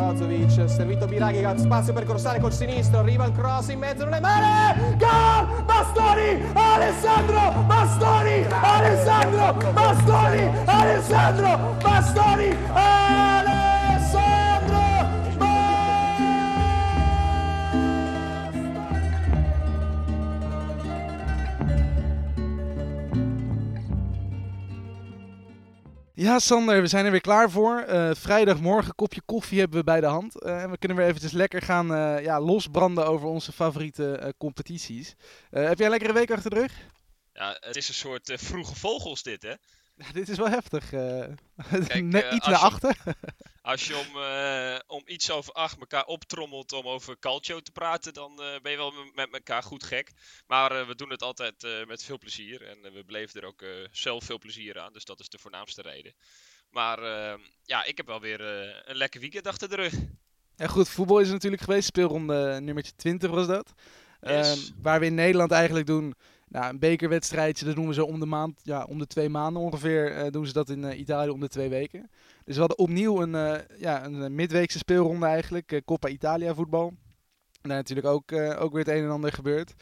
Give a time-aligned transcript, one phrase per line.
[0.00, 4.20] Brozovic, servito Biraghi, spazio per crossare col sinistro, arriva il cross in mezzo, non è
[4.20, 4.96] male!
[4.96, 5.62] Gol!
[5.64, 6.42] Bastoni!
[6.54, 8.46] Alessandro Bastoni!
[8.48, 10.50] Alessandro Bastoni!
[10.64, 12.56] Alessandro Bastoni!
[12.72, 13.29] Alessandro
[26.20, 27.78] Ja, Sander, we zijn er weer klaar voor.
[27.78, 30.42] Eh, vrijdagmorgen, kopje koffie hebben we bij de hand.
[30.42, 35.14] Eh, en we kunnen weer eventjes lekker gaan eh, ja, losbranden over onze favoriete competities.
[35.50, 36.72] Heb jij een lekkere week achter de rug?
[37.32, 39.54] Ja, het is een soort vroege vogels dit, hè?
[40.06, 40.88] Ja, dit is wel heftig.
[40.90, 42.96] Kijk, Net eh, iets naar je- achter.
[43.62, 48.14] Als je om, eh, om iets over acht elkaar optrommelt om over Calcio te praten,
[48.14, 50.12] dan ben je wel met elkaar goed gek.
[50.46, 54.38] Maar we doen het altijd met veel plezier en we beleven er ook zelf veel
[54.38, 56.14] plezier aan, dus dat is de voornaamste reden.
[56.70, 58.40] Maar eh, ja, ik heb wel weer
[58.84, 59.92] een lekker weekend achter de rug.
[60.56, 61.86] Ja, goed, voetbal is er natuurlijk geweest.
[61.86, 63.72] Speelronde nummertje 20 was dat.
[64.20, 64.48] Yes.
[64.70, 66.14] Ehm, waar we in Nederland eigenlijk doen,
[66.50, 70.12] nou, een bekerwedstrijdje, dat doen zo om de maand, ja, om de twee maanden ongeveer,
[70.12, 72.10] eh, doen ze dat in eh, Italië om de twee weken.
[72.44, 76.92] Dus we hadden opnieuw een, eh, ja, een midweekse speelronde eigenlijk, Coppa Italia voetbal.
[77.62, 79.74] Daar natuurlijk ook, ook weer het een en ander gebeurd.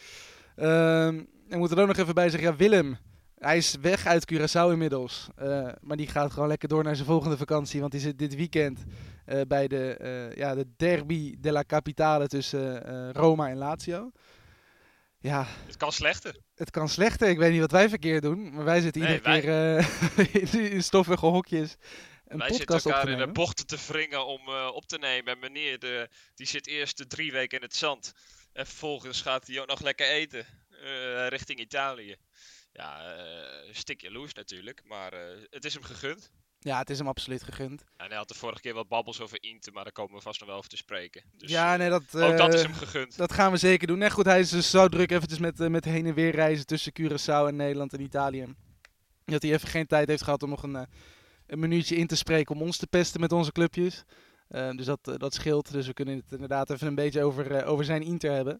[0.57, 2.97] Ehm en we moeten er ook nog even bij zeggen, ja, Willem,
[3.39, 5.29] hij is weg uit Curaçao inmiddels.
[5.81, 8.85] Maar die gaat gewoon lekker door naar zijn volgende vakantie, want die zit dit weekend
[9.49, 14.11] bij de, ja, de derby della Capitale tussen Roma en Lazio.
[15.21, 16.37] Ja, Het kan slechter.
[16.55, 17.29] het kan slechter.
[17.29, 19.77] Ik weet niet wat wij verkeerd doen, maar wij zitten Nee, iedere keer
[20.35, 21.77] eh, in, stoffige hokjes
[22.27, 25.33] een Wij zitten podcast elkaar in de bochten te wringen om eh, op te nemen.
[25.33, 28.13] En meneer, de, die zit eerst de drie weken in het zand.
[28.53, 30.47] En vervolgens gaat hij ook nog lekker eten.
[30.71, 32.17] eh, richting Italië.
[32.73, 33.17] Ja,
[33.73, 34.81] stik jaloers natuurlijk.
[34.85, 35.13] Maar
[35.51, 36.31] het is hem gegund.
[36.69, 37.85] Ja, het is hem absoluut gegund.
[37.97, 39.73] En hij had de vorige keer wat babbels over Inter.
[39.73, 41.23] Maar daar komen we vast nog wel over te spreken.
[41.37, 43.17] Dus, ja, eh, nee, dat, ook dat is eh, hem gegund.
[43.17, 43.99] dat gaan we zeker doen.
[43.99, 46.67] Nee, goed, hij is dus zo druk eventjes met, eh, met heen en weer reizen
[46.67, 48.55] tussen Curaçao en Nederland en Italië.
[49.25, 50.83] Dat hij even geen tijd heeft gehad om nog een, eh,
[51.47, 54.05] een minuutje in te spreken om ons te pesten met onze clubjes.
[54.49, 55.73] Eh, dus dat, eh, dat scheelt.
[55.73, 58.59] Dus we kunnen het inderdaad even een beetje over, eh, over zijn Inter hebben.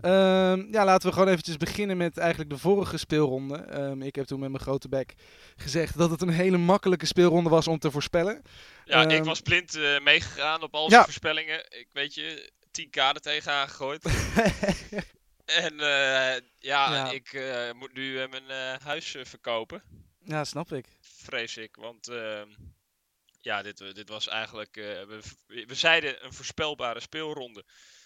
[0.00, 3.56] Ehm, ja, laten we gewoon eventjes beginnen met eigenlijk de vorige speelronde.
[3.56, 5.14] Ehm, ik heb toen met mijn grote bek
[5.56, 8.42] gezegd dat het een hele makkelijke speelronde was om te voorspellen.
[8.84, 10.88] Ja, ik ehm, was blind eh, meegegaan op al Ja.
[10.90, 11.58] zijn voorspellingen.
[11.58, 14.04] Ik weet je, 10 kaarten tegenaan gegooid.
[15.64, 17.10] en ja, Ja.
[17.10, 17.40] ik
[17.76, 19.82] moet nu mijn huis verkopen.
[20.24, 20.86] ja, snap ik.
[21.00, 21.76] vrees ik.
[21.76, 22.48] Want ehm,
[23.46, 24.76] ja, dit, eh, dit was eigenlijk.
[24.76, 25.20] eh, we,
[25.66, 27.64] we zeiden een voorspelbare speelronde.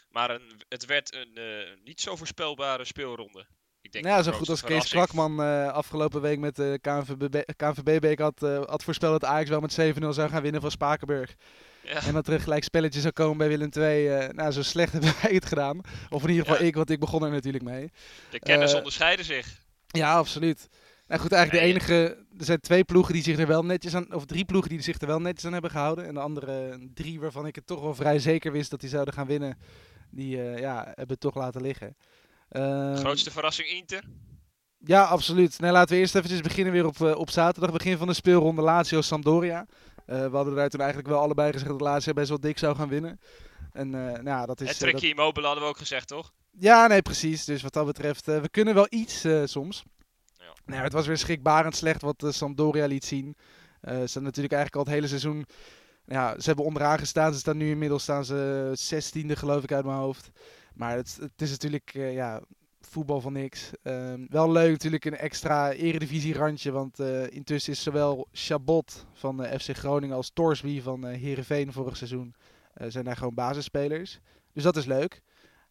[0.08, 3.46] Maar een, het werd een eh, niet zo voorspelbare speelronde.
[3.82, 4.88] Ik denk Ja, de zo goed als Kees.
[4.88, 5.40] Kwakman
[5.72, 10.12] afgelopen week met de KNVB, KNVB-beek had, eh, had voorspeld dat Ajax wel met 7-0
[10.12, 11.34] zou gaan winnen van Spakenburg.
[11.82, 14.08] Ja, En dat er gelijk spelletje zou komen bij Willem II.
[14.08, 15.80] eh, nou, zo slecht hebben wij het gedaan.
[16.08, 16.66] Of in ieder geval Ja.
[16.68, 17.90] ik, want ik begon er natuurlijk mee.
[18.30, 19.46] de kennis onderscheiden zich.
[19.86, 20.68] Ja, absoluut.
[21.10, 22.16] Nou goed, eigenlijk Nee, de enige...
[22.38, 24.14] Er zijn twee ploegen die zich er wel netjes aan...
[24.14, 26.06] Of drie ploegen die zich er wel netjes aan hebben gehouden.
[26.06, 29.14] En de andere drie waarvan ik het toch wel vrij zeker wist dat die zouden
[29.14, 29.58] gaan winnen.
[30.10, 31.96] Die eh, ja, hebben het toch laten liggen.
[32.48, 34.04] Ehm, Grootste verrassing Inter.
[34.78, 35.60] Ja, absoluut.
[35.60, 37.72] Nee, laten we eerst eventjes beginnen weer op, eh, op zaterdag.
[37.72, 39.66] Begin van de speelronde Lazio-Sampdoria.
[40.06, 42.76] Eh, we hadden daar toen eigenlijk wel allebei gezegd dat Lazio best wel dik zou
[42.76, 43.20] gaan winnen.
[43.72, 44.68] En nou, ja, dat is...
[44.68, 46.32] Het eh, dat- trekje immobile hadden we ook gezegd, toch?
[46.58, 47.44] Ja, nee, precies.
[47.44, 49.84] Dus wat dat betreft, we kunnen wel iets soms.
[50.40, 50.54] Ja.
[50.64, 53.36] Nou, het was weer schrikbarend slecht wat eh, Sampdoria liet zien.
[53.80, 55.44] Eh, ze zijn natuurlijk eigenlijk al het hele seizoen...
[56.06, 57.32] Ja, ze hebben onderaan gestaan.
[57.32, 60.30] Ze staan nu inmiddels staan ze zestiende geloof ik uit mijn hoofd.
[60.74, 62.42] Maar het, het is natuurlijk eh, ja,
[62.80, 63.70] voetbal van niks.
[63.82, 66.70] Ehm, wel leuk natuurlijk een extra eredivisie randje.
[66.70, 71.72] Want eh, intussen is zowel Chabot van eh, FC Groningen als Torsby van eh Heerenveen
[71.72, 72.34] vorig seizoen...
[72.74, 74.20] eh, zijn daar gewoon basisspelers.
[74.52, 75.22] Dus dat is leuk.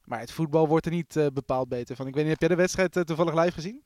[0.06, 2.08] Maar het voetbal wordt er niet eh, bepaald beter van.
[2.08, 3.82] Ik weet niet, heb jij de wedstrijd eh, toevallig live gezien?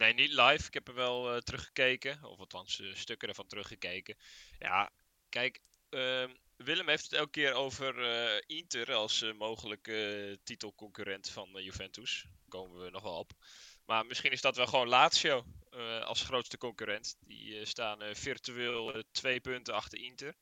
[0.00, 0.66] Nee, niet live.
[0.66, 2.24] Ik heb er wel eh, teruggekeken.
[2.24, 4.16] Of althans, eh, stukken ervan teruggekeken.
[4.58, 4.90] Ja,
[5.28, 5.60] kijk.
[5.88, 12.22] ehm, Willem heeft het elke keer over eh, Inter als mogelijke titelconcurrent van Juventus.
[12.22, 13.32] Daar komen we nog wel op.
[13.86, 15.44] Maar misschien is dat wel gewoon Lazio
[16.04, 17.16] als grootste concurrent.
[17.20, 20.34] Die staan virtueel twee punten achter Inter.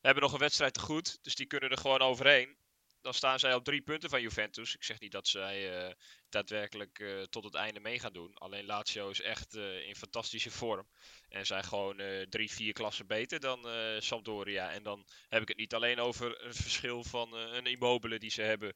[0.00, 2.56] Hebben nog een wedstrijd te goed, dus die kunnen er gewoon overheen.
[3.02, 4.74] Dan staan zij op drie punten van Juventus.
[4.74, 5.94] Ik zeg niet dat zij eh,
[6.28, 8.34] daadwerkelijk eh, tot het einde mee gaan doen.
[8.34, 10.88] Alleen Lazio is echt eh, in fantastische vorm.
[11.28, 11.96] En zijn gewoon
[12.28, 13.66] drie, vier klassen beter dan
[13.98, 14.70] Sampdoria.
[14.70, 18.42] En dan heb ik het niet alleen over een verschil van een Immobile die ze
[18.42, 18.74] hebben.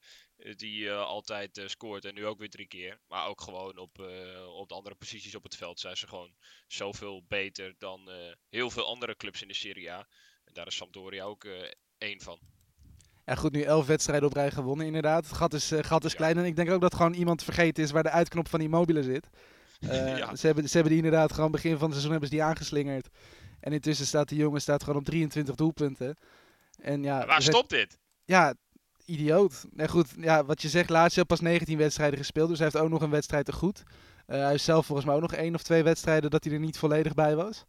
[0.55, 2.99] die altijd scoort en nu ook weer drie keer.
[3.07, 3.99] Maar ook gewoon op,
[4.47, 6.35] op de andere posities op het veld zijn ze gewoon
[6.67, 8.09] zoveel beter dan
[8.49, 10.07] heel veel andere clubs in de Serie A.
[10.43, 11.47] En daar is Sampdoria ook
[11.97, 12.56] één van.
[13.27, 15.25] Ja, goed, nu elf wedstrijden op rij gewonnen, inderdaad.
[15.27, 16.17] Het gat is, eh, gat is Ja.
[16.17, 16.37] klein.
[16.37, 19.27] En ik denk ook dat gewoon iemand vergeten is waar de uitknop van Immobile zit.
[19.79, 20.35] Eh, Ja.
[20.35, 23.07] ze, hebben, ze hebben die inderdaad gewoon begin van het seizoen hebben ze die aangeslingerd.
[23.59, 26.15] En intussen staat die jongen staat gewoon op 23 doelpunten.
[26.81, 27.97] En ja, Waar stopt dit?
[28.25, 28.53] ja,
[29.05, 29.65] idioot.
[29.71, 32.49] Nee, goed, ja, wat je zegt, Lazio pas 19 wedstrijden gespeeld.
[32.49, 33.83] Dus hij heeft ook nog een wedstrijd te goed.
[34.25, 36.59] Eh, hij heeft zelf volgens mij ook nog één of twee wedstrijden dat hij er
[36.59, 37.63] niet volledig bij was.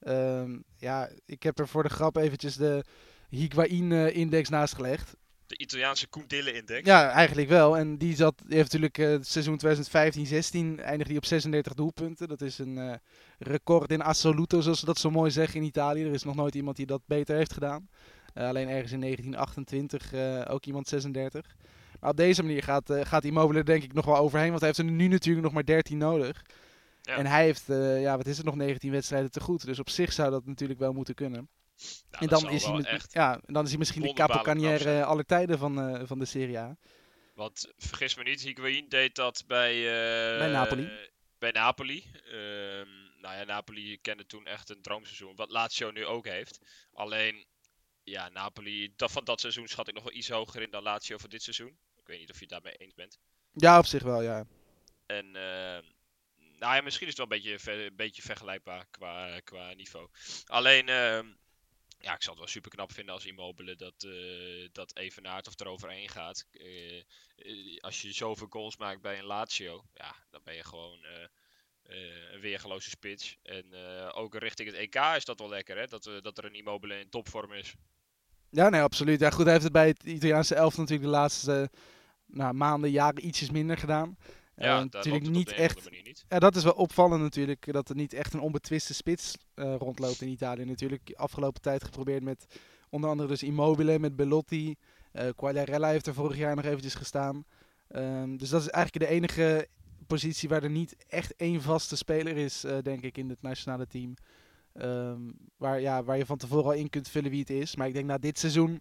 [0.00, 2.84] Ehm, ja, ik heb er voor de grap eventjes de
[3.30, 5.16] Higuain-index naast gelegd.
[5.46, 6.86] De Italiaanse Koendille-index.
[6.86, 7.76] Ja, eigenlijk wel.
[7.76, 12.28] En die, zat, die heeft natuurlijk eh, het seizoen 2015-16 eindigde hij op 36 doelpunten.
[12.28, 12.94] Dat is een eh,
[13.38, 16.04] record in assoluto, zoals ze dat zo mooi zeggen in Italië.
[16.04, 17.88] Er is nog nooit iemand die dat beter heeft gedaan.
[18.34, 21.56] Eh, alleen ergens in 1928 eh, ook iemand 36.
[22.00, 24.48] Maar op deze manier gaat, eh gaat Immobile er denk ik nog wel overheen.
[24.48, 26.42] Want hij heeft er nu natuurlijk nog maar 13 nodig.
[27.02, 27.16] Ja.
[27.16, 27.64] En hij heeft,
[28.00, 29.64] ja, wat is het, nog 19 wedstrijden te goed.
[29.64, 31.48] Dus op zich zou dat natuurlijk wel moeten kunnen.
[32.10, 35.04] Nou, en, dan is hij, ja, dan is hij misschien de zijn.
[35.04, 36.76] aller tijden van, eh, van de Serie A.
[37.34, 40.90] Want vergis me niet, Higuain deed dat bij, eh, Bij Napoli.
[41.38, 42.04] Bij Napoli.
[42.24, 42.88] Ehm,
[43.20, 45.36] nou ja, Napoli kende toen echt een droomseizoen.
[45.36, 46.60] Wat Lazio nu ook heeft.
[46.92, 47.46] Alleen,
[48.02, 51.18] ja, Napoli, dat, van dat seizoen schat ik nog wel iets hoger in dan Lazio
[51.18, 51.78] van dit seizoen.
[51.96, 53.18] Ik weet niet of je het daarmee eens bent.
[53.52, 54.46] Ja, op zich wel, ja.
[55.06, 55.84] En, ehm,
[56.58, 60.08] nou ja, misschien is het wel een beetje, een beetje vergelijkbaar qua, qua niveau.
[60.44, 61.26] Alleen, ehm,
[62.00, 65.60] ja, ik zal het wel super knap vinden als Immobile dat, eh dat evenaart of
[65.60, 66.46] eroverheen gaat.
[66.52, 67.04] Eh, eh,
[67.80, 70.98] als je zoveel goals maakt bij een Lazio, ja, dan ben je gewoon
[72.32, 73.36] een weergeloze spits.
[73.42, 73.74] En
[74.12, 75.86] ook richting het EK is dat wel lekker, hè?
[75.86, 77.74] Dat, dat er een Immobile in topvorm is.
[78.50, 79.20] Ja, nee, absoluut.
[79.20, 81.70] Ja, goed, hij heeft het bij het Italiaanse elf natuurlijk de laatste
[82.26, 84.16] nou, maanden, jaren ietsjes minder gedaan.
[84.60, 85.90] Ja, Eh, natuurlijk niet echt.
[86.04, 86.24] niet.
[86.28, 90.20] Ja, dat is wel opvallend natuurlijk, dat er niet echt een onbetwiste spits eh, rondloopt
[90.20, 90.64] in Italië.
[90.64, 92.46] Natuurlijk afgelopen tijd geprobeerd met
[92.90, 94.74] onder andere dus Immobile, met Belotti.
[95.12, 97.44] eh Quagliarella heeft er vorig jaar nog eventjes gestaan.
[97.88, 99.68] Ehm, dus dat is eigenlijk de enige
[100.06, 104.14] positie waar er niet echt één vaste speler is, denk ik, in het nationale team.
[104.72, 105.20] Ehm,
[105.56, 107.76] waar, ja, waar je van tevoren al in kunt vullen wie het is.
[107.76, 108.80] Maar ik denk na dit seizoen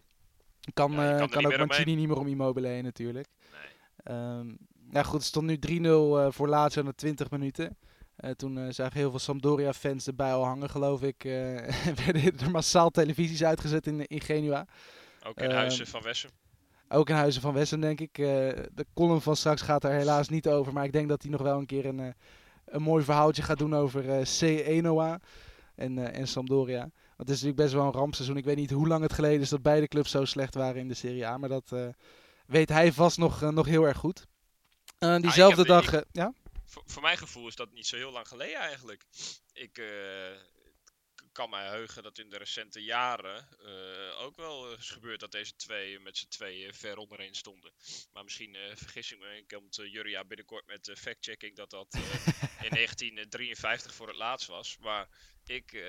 [0.73, 1.67] kan, Ja, kan ook omheen.
[1.67, 3.27] Mancini niet meer om Immobile heen natuurlijk.
[3.51, 4.15] Nee.
[4.15, 4.47] Ehm
[4.91, 7.77] ja goed, het stond nu 3-0 eh, voor Lazio na 20 minuten.
[8.15, 11.23] Eh, toen eh, zagen heel veel Sampdoria-fans erbij al hangen, geloof ik.
[11.23, 11.31] eh
[12.05, 14.65] werden er massaal televisies uitgezet in, in Genua.
[15.27, 16.29] Ook in Ehm, Huizen van Wessem.
[16.89, 18.13] Ook in Huizen van Wessen, denk ik.
[18.15, 20.73] De column van straks gaat er helaas niet over.
[20.73, 22.13] Maar ik denk dat hij nog wel een keer een,
[22.65, 24.41] een mooi verhaaltje gaat doen over C.
[24.41, 25.19] Enoa
[25.75, 26.79] en, en Sampdoria.
[26.79, 28.37] Want het is natuurlijk best wel een rampseizoen.
[28.37, 30.87] Ik weet niet hoe lang het geleden is dat beide clubs zo slecht waren in
[30.87, 31.37] de Serie A.
[31.37, 31.73] Maar dat
[32.45, 34.27] weet hij vast nog, nog heel erg goed.
[34.99, 35.85] Eh, diezelfde heb- dag...
[35.85, 36.33] ik- eh, ja?
[36.65, 39.05] Voor, voor mijn gevoel is dat niet zo heel lang geleden eigenlijk.
[39.53, 40.37] Ik eh,
[41.31, 43.47] kan mij heugen dat in de recente jaren
[44.17, 47.71] ook wel is gebeurd dat deze twee met z'n tweeën ver onderin stonden.
[48.13, 51.69] Maar misschien eh, vergis ik me en komt uh, Juria binnenkort met uh, fact-checking dat
[51.69, 51.93] dat
[52.65, 54.77] in 1953 voor het laatst was.
[54.77, 55.07] Maar
[55.45, 55.83] ik,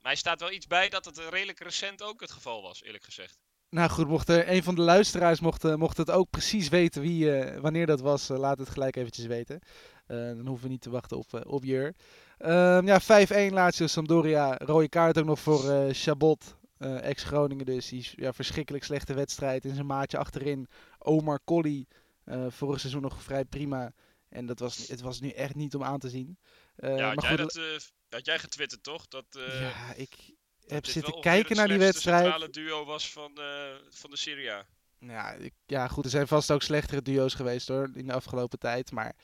[0.00, 3.38] mij staat wel iets bij dat het redelijk recent ook het geval was, eerlijk gezegd.
[3.70, 7.02] Nou goed, mocht er een van de luisteraars mocht, eh, mocht het ook precies weten
[7.02, 9.60] wie, eh, wanneer dat was, eh, laat het gelijk eventjes weten.
[10.06, 11.94] Eh, dan hoeven we niet te wachten op, eh, op Jur.
[12.38, 14.56] Ehm, ja, 5-1 Lazio Sampdoria.
[14.56, 17.88] Rode kaart ook nog voor eh Chabot, eh, ex-Groningen dus.
[17.88, 20.68] Die ja, verschrikkelijk slechte wedstrijd in zijn maatje achterin.
[20.98, 21.86] Omar Colli,
[22.24, 23.92] eh, vorig seizoen nog vrij prima.
[24.28, 26.38] En dat was, het was nu echt niet om aan te zien.
[26.76, 27.78] Eh, ja, maar had, jij goed, dat, eh,
[28.08, 29.08] had jij getwitterd toch?
[29.08, 30.34] Dat, eh, ja, ik
[30.70, 32.22] heb zitten kijken het naar die wedstrijd.
[32.22, 33.44] centrale duo was van, eh,
[33.90, 34.66] van de Serie A.
[34.98, 38.58] Ja, ik, ja, goed, er zijn vast ook slechtere duo's geweest hoor, in de afgelopen
[38.58, 38.92] tijd.
[38.92, 39.14] Maar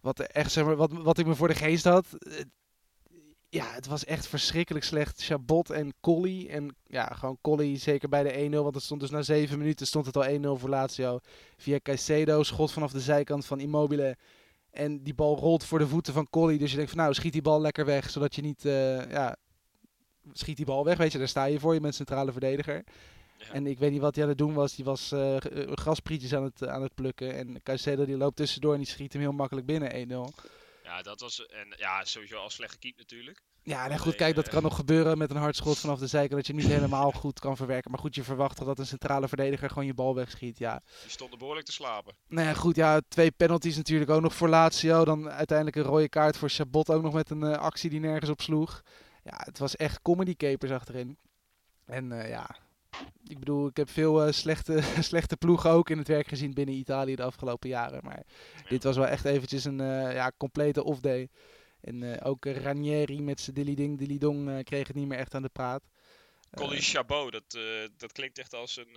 [0.00, 2.40] wat, echt, zeg maar, wat, wat ik me voor de geest had, eh,
[3.50, 5.24] ja, het was echt verschrikkelijk slecht.
[5.24, 6.48] Chabot en Colli.
[6.48, 9.86] En ja, gewoon Colli zeker bij de 1-0, want het stond dus na 7 minuten
[9.86, 11.18] stond het al 1-0 voor Lazio.
[11.56, 14.16] Via Caicedo, schot vanaf de zijkant van Immobile.
[14.70, 16.58] En die bal rolt voor de voeten van Colli.
[16.58, 19.36] Dus je denkt van nou, schiet die bal lekker weg, zodat je niet, eh, ja,
[20.32, 20.96] schiet die bal weg.
[20.96, 22.84] Weet je, daar sta je voor, je bent centrale verdediger.
[23.38, 23.52] Ja.
[23.52, 24.74] En ik weet niet wat hij aan het doen was.
[24.74, 27.34] Die was eh, eh, grasprietjes aan het, aan het plukken.
[27.34, 30.34] En Caicedo die loopt tussendoor en die schiet hem heel makkelijk binnen 1-0.
[30.82, 31.46] Ja, dat was.
[31.46, 33.42] En ja, sowieso al slecht gekiept natuurlijk.
[33.62, 36.06] Ja, nee, goed, kijk, dat eh, kan nog gebeuren met een hard schot vanaf de
[36.06, 36.32] zijkant.
[36.32, 37.90] Dat je niet helemaal goed kan verwerken.
[37.90, 40.58] Maar goed, je verwacht toch dat een centrale verdediger gewoon je bal wegschiet.
[40.58, 42.14] Ja, Die stonden behoorlijk te slapen.
[42.28, 45.04] nou ja, goed, ja, twee penalties natuurlijk ook nog voor Lazio.
[45.04, 48.30] Dan uiteindelijk een rode kaart voor Chabot ook nog met een eh, actie die nergens
[48.30, 48.82] op sloeg.
[49.22, 51.18] Ja, het was echt comedy capers achterin.
[51.84, 52.56] En eh, ja,
[53.24, 56.74] ik bedoel, ik heb veel eh, slechte, slechte ploegen ook in het werk gezien binnen
[56.74, 58.04] Italië de afgelopen jaren.
[58.04, 58.22] Maar
[58.68, 61.28] dit was wel echt eventjes een eh, ja, complete off-day.
[61.80, 65.48] En ook Ranieri met zijn dilly-ding, dilly-dong eh, kreeg het niet meer echt aan de
[65.48, 65.82] praat.
[66.50, 67.58] Colin Chabot, dat,
[67.96, 68.96] dat klinkt echt als een,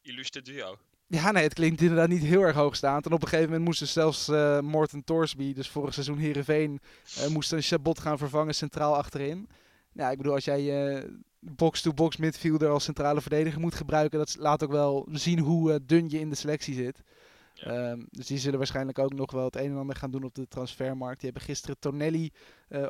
[0.00, 0.78] illustre duo.
[1.14, 3.06] Ja, nee, het klinkt inderdaad niet heel erg hoogstaand.
[3.06, 6.80] En op een gegeven moment moesten zelfs uh, Morten Torsby, dus vorig seizoen Heerenveen,
[7.18, 9.48] uh, moest een Chabot gaan vervangen centraal achterin.
[9.92, 11.04] Ja, ik bedoel, als jij uh,
[11.38, 16.18] box-to-box midfielder als centrale verdediger moet gebruiken, dat laat ook wel zien hoe dun je
[16.18, 17.02] in de selectie zit.
[17.54, 17.90] Ja.
[17.90, 20.34] Um, dus die zullen waarschijnlijk ook nog wel het een en ander gaan doen op
[20.34, 21.20] de transfermarkt.
[21.20, 22.30] Die hebben gisteren Tonelli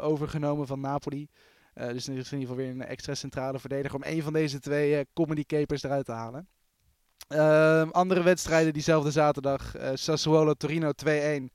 [0.01, 1.29] overgenomen van Napoli.
[1.75, 4.61] dus er is in ieder geval weer een extra centrale verdediger om een van deze
[4.61, 6.49] twee comedy capers eruit te halen.
[7.33, 9.77] Uh, andere wedstrijden diezelfde zaterdag.
[9.77, 11.07] Uh, Sassuolo Torino 2-1.
[11.07, 11.49] Uh,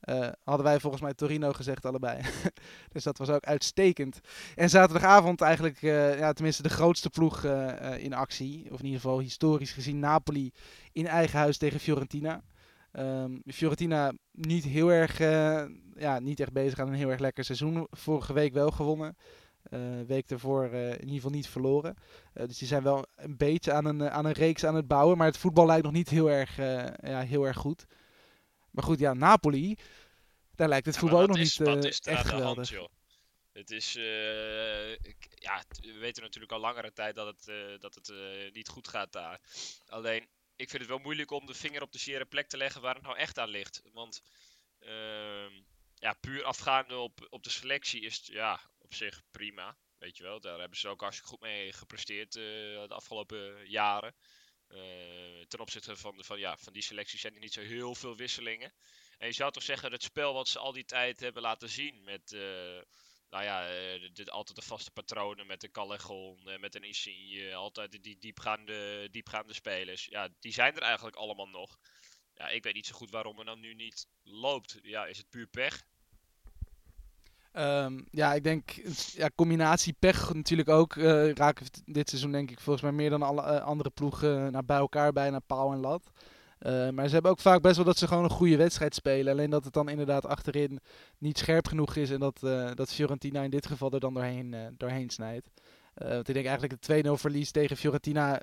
[0.00, 2.22] eh, hadden wij volgens mij Torino gezegd allebei.
[2.92, 4.20] dus dat was ook uitstekend.
[4.54, 7.44] En zaterdagavond eigenlijk, uh, ja, tenminste de grootste ploeg
[7.98, 8.72] in actie.
[8.72, 10.52] Of in ieder geval historisch gezien Napoli
[10.92, 12.42] in eigen huis tegen Fiorentina.
[12.92, 15.18] Um, Fiorentina niet heel erg,
[15.94, 17.86] ja, niet echt bezig aan een heel erg lekker seizoen.
[17.90, 19.16] Vorige week wel gewonnen.
[19.70, 21.96] Uh, week ervoor uh, in ieder geval niet verloren.
[22.34, 25.16] Uh, dus die zijn wel een beetje aan een, aan een reeks aan het bouwen.
[25.18, 27.86] Maar het voetbal lijkt nog niet heel erg, ja, heel erg goed.
[28.70, 29.76] Maar goed, ja, Napoli.
[30.54, 32.74] Daar lijkt het ja, voetbal nog is, niet is echt geweldig.
[32.74, 32.90] Hand,
[33.52, 33.92] het is,
[35.34, 38.12] ja, we weten natuurlijk al langere tijd dat het, dat het
[38.52, 39.40] niet goed gaat daar.
[39.86, 42.80] Alleen, ik vind het wel moeilijk om de vinger op de zere plek te leggen
[42.80, 43.82] waar het nou echt aan ligt.
[43.92, 44.22] Want
[44.78, 45.52] ehm,
[45.94, 49.76] ja, puur afgaande op, op de selectie is ja, op zich prima.
[49.98, 54.14] Weet je wel, daar hebben ze ook hartstikke goed mee gepresteerd uh, de afgelopen jaren.
[54.68, 58.16] Uh, ten opzichte van, van, ja, van die selectie zijn er niet zo heel veel
[58.16, 58.72] wisselingen.
[59.18, 62.02] En je zou toch zeggen, het spel wat ze al die tijd hebben laten zien
[62.02, 62.40] met, uh,
[63.30, 63.68] nou ja,
[64.12, 69.52] dit, altijd de vaste patronen met de Callejon, met een Insigne, altijd die diepgaande, diepgaande
[69.54, 70.04] spelers.
[70.04, 71.78] Ja, die zijn er eigenlijk allemaal nog.
[72.34, 74.78] Ja, ik weet niet zo goed waarom het dan nu niet loopt.
[74.82, 75.82] Ja, is het puur pech?
[77.58, 78.70] Um, ja, ik denk,
[79.12, 80.94] ja, combinatie pech natuurlijk ook.
[80.94, 84.64] Uh, raken dit seizoen denk ik volgens mij meer dan alle uh, andere ploegen naar
[84.64, 86.10] bij elkaar bijna paal en lat.
[86.60, 89.32] Uh, maar ze hebben ook vaak best wel dat ze gewoon een goede wedstrijd spelen.
[89.32, 90.80] Alleen dat het dan inderdaad achterin
[91.18, 92.10] niet scherp genoeg is.
[92.10, 92.40] En dat,
[92.74, 95.48] dat Fiorentina in dit geval er dan doorheen, doorheen snijdt.
[95.94, 98.42] want ik denk eigenlijk het 2-0 verlies tegen Fiorentina.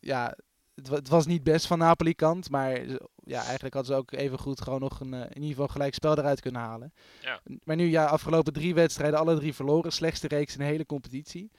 [0.00, 0.36] Ja,
[0.74, 2.80] het, het, was niet best van Napoli kant, maar
[3.24, 5.94] ja, eigenlijk hadden ze ook even goed gewoon nog een, eh, in ieder geval gelijk
[5.94, 6.92] spel eruit kunnen halen.
[7.20, 7.40] Ja.
[7.64, 9.92] Maar nu, ja, afgelopen drie wedstrijden, alle drie verloren.
[9.92, 11.50] Slechtste reeks in de hele competitie.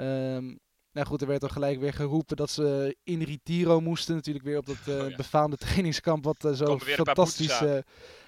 [0.00, 0.58] Um,
[0.92, 4.14] nou goed, er werd al gelijk weer geroepen dat ze in Retiro moesten.
[4.14, 6.24] Natuurlijk weer op dat uh, oh, befaamde trainingskamp.
[6.24, 7.62] Wat uh, zo fantastisch.
[7.62, 7.78] Uh,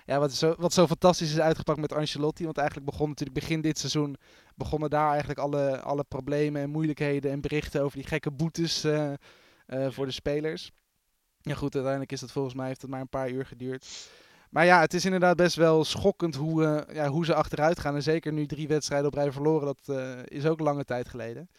[0.05, 2.45] ja, wat zo, wat zo fantastisch is uitgepakt met Ancelotti.
[2.45, 4.17] Want eigenlijk begon natuurlijk begin dit seizoen.
[4.55, 8.85] begonnen daar eigenlijk alle, alle problemen en moeilijkheden en berichten over die gekke boetes
[9.67, 10.71] voor de spelers.
[11.41, 13.87] Ja goed, uiteindelijk is dat volgens mij heeft het maar een paar uur geduurd.
[14.51, 17.95] Maar ja, het is inderdaad best wel schokkend hoe, uh, ja, hoe ze achteruit gaan.
[17.95, 21.51] En zeker nu drie wedstrijden op rij verloren, dat uh, is ook lange tijd geleden.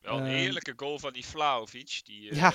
[0.00, 2.00] Wel een heerlijke goal van die Vlaovic.
[2.04, 2.52] Die, ja.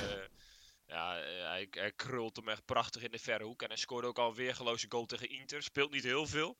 [0.86, 3.62] ja hij, hij, krult hem echt prachtig in de verre hoek.
[3.62, 5.64] En hij scoorde ook al een weergeloze goal tegen Inter.
[5.64, 6.58] Speelt niet heel veel,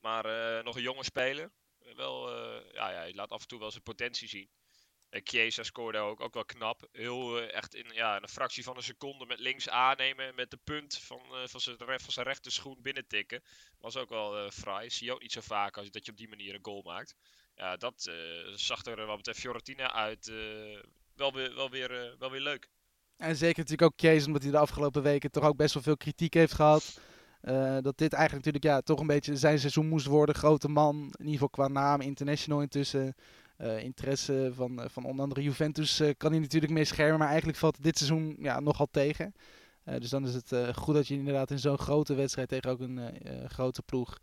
[0.00, 0.24] maar
[0.64, 1.50] nog een jonge speler.
[1.96, 2.30] Wel,
[2.72, 4.48] ja, ja, hij laat af en toe wel zijn potentie zien.
[5.10, 6.88] Uh, Chiesa scoorde ook, ook wel knap.
[6.92, 10.34] Heel uh, echt in ja, een fractie van een seconde met links aannemen.
[10.34, 13.42] Met de punt van, uh, van, zijn, van zijn rechterschoen binnen tikken.
[13.78, 14.90] Was ook wel fraai.
[14.90, 17.14] Zie je ook niet zo vaak als dat je op die manier een goal maakt.
[17.54, 18.10] Ja, dat
[18.54, 20.26] zag er wat betreft Fiorentina uit
[21.14, 22.68] wel, weer, wel, weer, wel weer leuk.
[23.16, 25.96] En zeker natuurlijk ook Chiesa, omdat hij de afgelopen weken toch ook best wel veel
[25.96, 27.00] kritiek heeft gehad.
[27.82, 30.34] dat dit eigenlijk natuurlijk ja, toch een beetje zijn seizoen moest worden.
[30.34, 33.14] Grote man, in ieder geval qua naam, international intussen.
[33.58, 37.18] Uh, interesse van, uh, van onder andere Juventus uh, kan hij natuurlijk mee schermen.
[37.18, 39.34] Maar eigenlijk valt dit seizoen ja, nogal tegen.
[39.84, 43.20] dus dan is het goed dat je inderdaad in zo'n grote wedstrijd tegen ook een
[43.48, 44.18] grote ploeg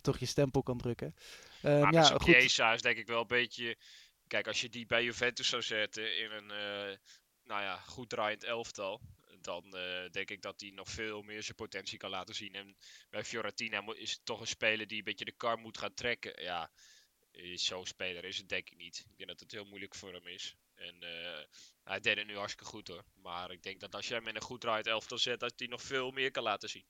[0.00, 1.14] toch je stempel kan drukken.
[1.62, 2.22] Ehm, maar ja, goed.
[2.22, 3.76] Chiesa is denk ik wel een beetje...
[4.26, 6.46] Kijk, als je die bij Juventus zou zetten in een
[7.44, 9.00] nou ja, goed draaiend elftal
[9.40, 9.76] dan
[10.10, 12.54] denk ik dat hij nog veel meer zijn potentie kan laten zien.
[12.54, 12.76] En
[13.10, 16.42] bij Fiorentina is het toch een speler die een beetje de kar moet gaan trekken.
[16.42, 16.70] Ja,
[17.54, 19.04] zo'n speler is het denk ik niet.
[19.10, 20.56] Ik denk dat het heel moeilijk voor hem is.
[20.74, 21.08] En uh,
[21.84, 23.04] hij deed het nu hartstikke goed hoor.
[23.22, 25.66] Maar ik denk dat als jij hem in een goed draait elftal zet, dat hij
[25.66, 26.84] nog veel meer kan laten zien.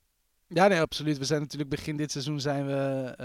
[0.47, 1.17] Ja, nee, absoluut.
[1.17, 3.15] We zijn natuurlijk begin dit seizoen zijn we,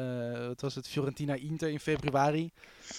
[0.40, 2.50] uh, wat was het, Fiorentina Inter in februari.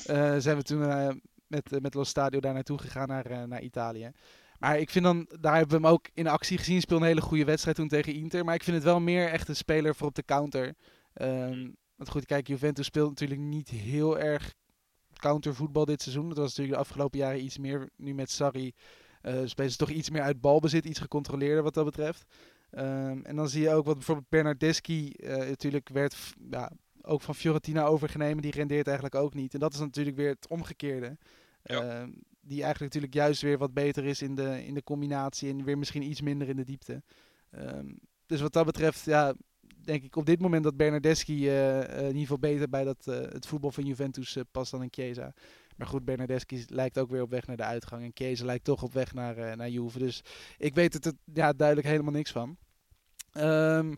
[0.07, 4.11] Uh, zijn we toen met, met Los Stadio daar naartoe gegaan naar, naar Italië.
[4.59, 6.81] Maar ik vind dan, daar hebben we hem ook in actie gezien.
[6.81, 8.45] Speelde een hele goede wedstrijd toen tegen Inter.
[8.45, 10.75] Maar ik vind het wel meer echt een speler voor op de counter.
[11.21, 14.53] Um, want goed, kijk, Juventus speelt natuurlijk niet heel erg
[15.13, 16.27] countervoetbal dit seizoen.
[16.27, 17.89] Dat was natuurlijk de afgelopen jaren iets meer.
[17.95, 18.73] Nu met Sarri
[19.21, 22.25] uh, spelen ze toch iets meer uit balbezit, iets gecontroleerder wat dat betreft.
[22.71, 26.15] Um, en dan zie je ook wat bijvoorbeeld Bernardeschi uh, natuurlijk werd
[26.49, 28.41] ja, ook van Fiorentina overgenomen.
[28.41, 29.53] Die rendeert eigenlijk ook niet.
[29.53, 31.17] En dat is natuurlijk weer het omgekeerde.
[31.63, 32.01] Ja.
[32.01, 32.07] Uh,
[32.41, 35.77] die eigenlijk natuurlijk juist weer wat beter is in de, in de combinatie en weer
[35.77, 37.03] misschien iets minder in de diepte.
[37.49, 37.87] Ehm,
[38.25, 39.33] dus wat dat betreft, ja,
[39.83, 43.45] denk ik op dit moment dat Bernardeschi uh, in ieder geval beter bij dat, het
[43.45, 45.33] voetbal van Juventus past dan een Chiesa.
[45.75, 48.03] Maar goed, Bernardeschi lijkt ook weer op weg naar de uitgang.
[48.03, 49.99] En Chiesa lijkt toch op weg naar, naar Juve.
[49.99, 50.21] Dus
[50.57, 52.57] ik weet het, ja, duidelijk helemaal niks van.
[53.33, 53.97] Um,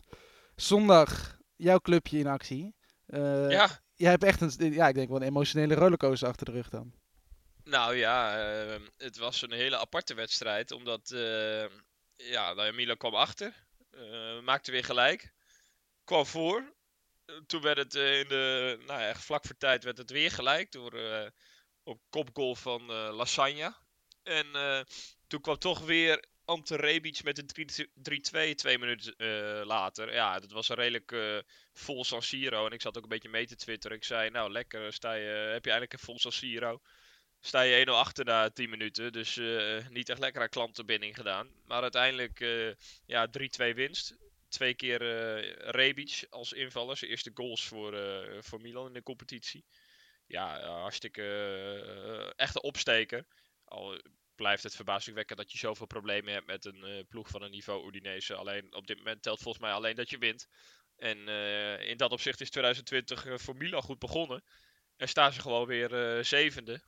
[0.56, 2.74] zondag, jouw clubje in actie.
[3.06, 3.80] Uh, ja.
[3.94, 6.92] Jij hebt echt een, ja, ik denk wel een emotionele rollercoaster achter de rug dan.
[7.64, 10.70] Nou ja, uh, het was een hele aparte wedstrijd.
[10.70, 11.64] Omdat, uh,
[12.16, 13.66] ja, Milan kwam achter.
[14.44, 15.32] maakte weer gelijk.
[16.12, 16.74] Kwam voor.
[17.46, 20.72] Toen werd het in de, nou ja, vlak voor tijd werd het weer gelijk.
[20.72, 20.92] Door
[21.82, 23.78] op kopgoal van Lasagna.
[24.22, 24.46] En
[25.26, 30.12] toen kwam toch weer Ante Rebic met een 3-2 twee minuten uh, later.
[30.12, 31.38] Ja, dat was een redelijk uh,
[31.72, 32.66] vol San Siro.
[32.66, 33.96] En ik zat ook een beetje mee te twitteren.
[33.96, 36.80] Ik zei, nou lekker, sta je, heb je eigenlijk een vol San Siro.
[37.40, 39.12] Sta je 1-0 achter na 10 minuten.
[39.12, 41.48] Dus uh, niet echt lekker aan klantenbinding gedaan.
[41.66, 42.38] Maar uiteindelijk,
[43.06, 43.28] ja,
[43.70, 44.16] 3-2 winst.
[44.52, 45.00] Twee keer
[45.70, 46.96] Rebic als invaller.
[46.96, 47.96] Zijn eerste goals voor,
[48.42, 49.64] voor Milan in de competitie.
[50.26, 51.22] Ja, hartstikke
[52.36, 53.26] echte opsteker.
[53.64, 54.00] Al
[54.34, 57.86] blijft het verbazingwekkend dat je zoveel problemen hebt met een uh, ploeg van een niveau
[57.86, 58.34] Udinese.
[58.34, 60.48] Alleen op dit moment telt volgens mij alleen dat je wint.
[60.96, 64.44] En uh, in dat opzicht is 2020 uh, voor Milan goed begonnen.
[64.96, 66.82] En staan ze gewoon weer zevende.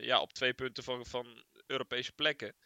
[0.00, 2.56] ja, op twee punten van, van Europese plekken.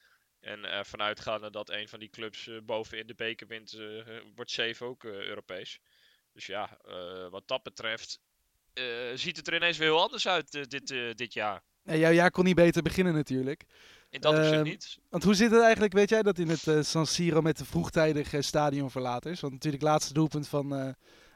[0.40, 3.78] En ervan uitgaande dat een van die clubs boven in de beker wint,
[4.34, 5.80] wordt 7 ook Europees.
[6.32, 6.78] Dus ja,
[7.30, 8.20] wat dat betreft
[9.14, 11.62] ziet het er ineens weer heel anders uit dit, dit jaar.
[11.84, 13.64] En jouw jaar kon niet beter beginnen natuurlijk.
[14.10, 14.98] In dat opzicht ehm, niet.
[15.08, 17.64] Want hoe zit het eigenlijk, weet jij dat in het uh, San Siro met de
[17.64, 19.40] vroegtijdige stadionverlaters?
[19.40, 20.88] Want natuurlijk het laatste doelpunt van uh,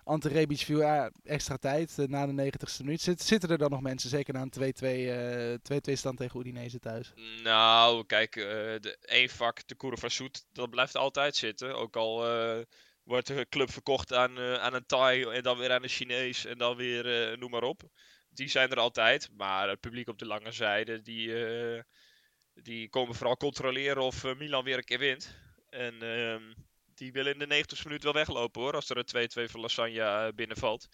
[0.05, 0.83] Ante viel
[1.25, 3.01] extra tijd, uh, na de 90ste minuut.
[3.01, 7.13] Zit, zitten er dan nog mensen, zeker na een 2-2 stand tegen Udinese thuis?
[7.43, 11.77] Nou, kijk, de één vak, de Koeren Soet, dat blijft altijd zitten.
[11.77, 12.25] Ook al
[13.03, 16.59] wordt de club verkocht aan, aan een Thai en dan weer aan een Chinees en
[16.59, 17.91] dan weer noem maar op
[18.35, 19.29] die zijn er altijd.
[19.37, 21.83] Maar het publiek op de lange zijde, die, eh,
[22.55, 25.37] die komen vooral controleren of uh, Milan weer een keer wint.
[25.69, 26.43] En ehm,
[27.03, 30.27] die willen in de 90 minuut wel weglopen hoor, als er een 2-2 voor Lasagna
[30.27, 30.89] eh, binnenvalt.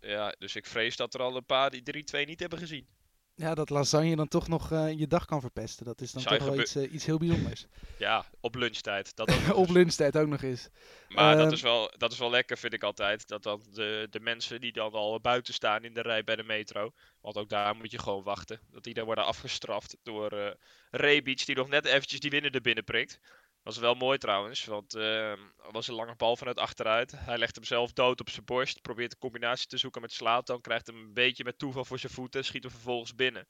[0.00, 2.86] Ja, dus ik vrees dat er al een paar die 3-2 niet hebben gezien.
[3.34, 5.84] Ja, dat lasagne dan toch nog uh, je dag kan verpesten.
[5.84, 7.66] Dat is dan toch wel iets, uh, iets heel bijzonders.
[7.98, 9.16] ja, op lunchtijd.
[9.16, 10.68] Dat ook op lunchtijd ook nog eens.
[11.08, 13.28] Maar dat, ehm, is wel, dat is wel lekker, vind ik altijd.
[13.28, 16.42] Dat dan de, de mensen die dan al buiten staan in de rij bij de
[16.42, 16.92] metro.
[17.20, 18.60] Want ook daar moet je gewoon wachten.
[18.70, 20.50] Dat die dan worden afgestraft door uh,
[20.90, 23.20] Rebic, die nog net eventjes die winnen er binnen prikt.
[23.66, 25.32] Was wel mooi trouwens, want uh,
[25.70, 27.12] was een lange bal vanuit achteruit.
[27.16, 30.60] Hij legt hem zelf dood op zijn borst, probeert de combinatie te zoeken met Slatan,
[30.60, 33.48] krijgt hem een beetje met toeval voor zijn voeten, schiet hem vervolgens binnen.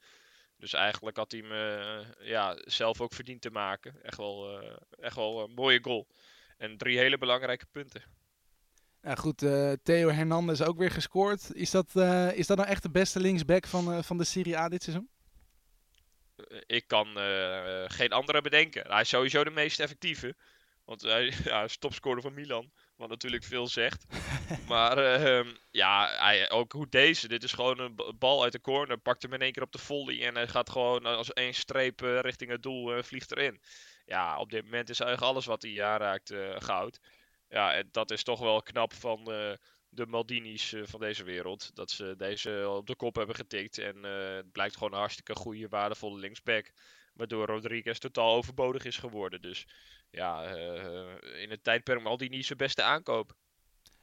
[0.57, 4.03] Dus eigenlijk had hij hem uh, ja, zelf ook verdiend te maken.
[4.03, 6.07] Echt wel, uh, echt wel een mooie goal.
[6.57, 8.03] En drie hele belangrijke punten.
[9.03, 11.55] Ja, goed, uh, Theo Hernandez ook weer gescoord.
[11.55, 11.97] Is dat,
[12.35, 15.09] is dat nou echt de beste linksback van, van de Serie A dit seizoen?
[16.67, 18.87] Ik kan uh, geen andere bedenken.
[18.93, 20.35] Hij is sowieso de meest effectieve.
[20.85, 22.71] Want hij ja, is topscorer van Milan.
[22.97, 24.07] Wat natuurlijk veel zegt.
[24.69, 27.29] maar uh, ja, hij, ook hoe deze.
[27.29, 28.99] Dit is gewoon een bal uit de corner.
[28.99, 30.27] Pakt hem in één keer op de volley.
[30.27, 33.61] En hij gaat gewoon als één streep uh, richting het doel vliegt erin.
[34.07, 37.01] Ja, op dit moment is eigenlijk alles wat hij aanraakt goud.
[37.49, 39.29] Ja, en dat is toch wel knap van
[39.97, 41.71] de Maldini's eh, van deze wereld.
[41.75, 43.79] Dat ze deze op de kop hebben getikt.
[43.79, 46.71] En uh, het blijkt gewoon een hartstikke goede, waardevolle linksback.
[47.15, 49.41] Waardoor Rodriguez totaal overbodig is geworden.
[49.41, 49.67] Dus
[50.11, 53.35] ja, uh, in het tijdperk Maldini zijn beste aankoop.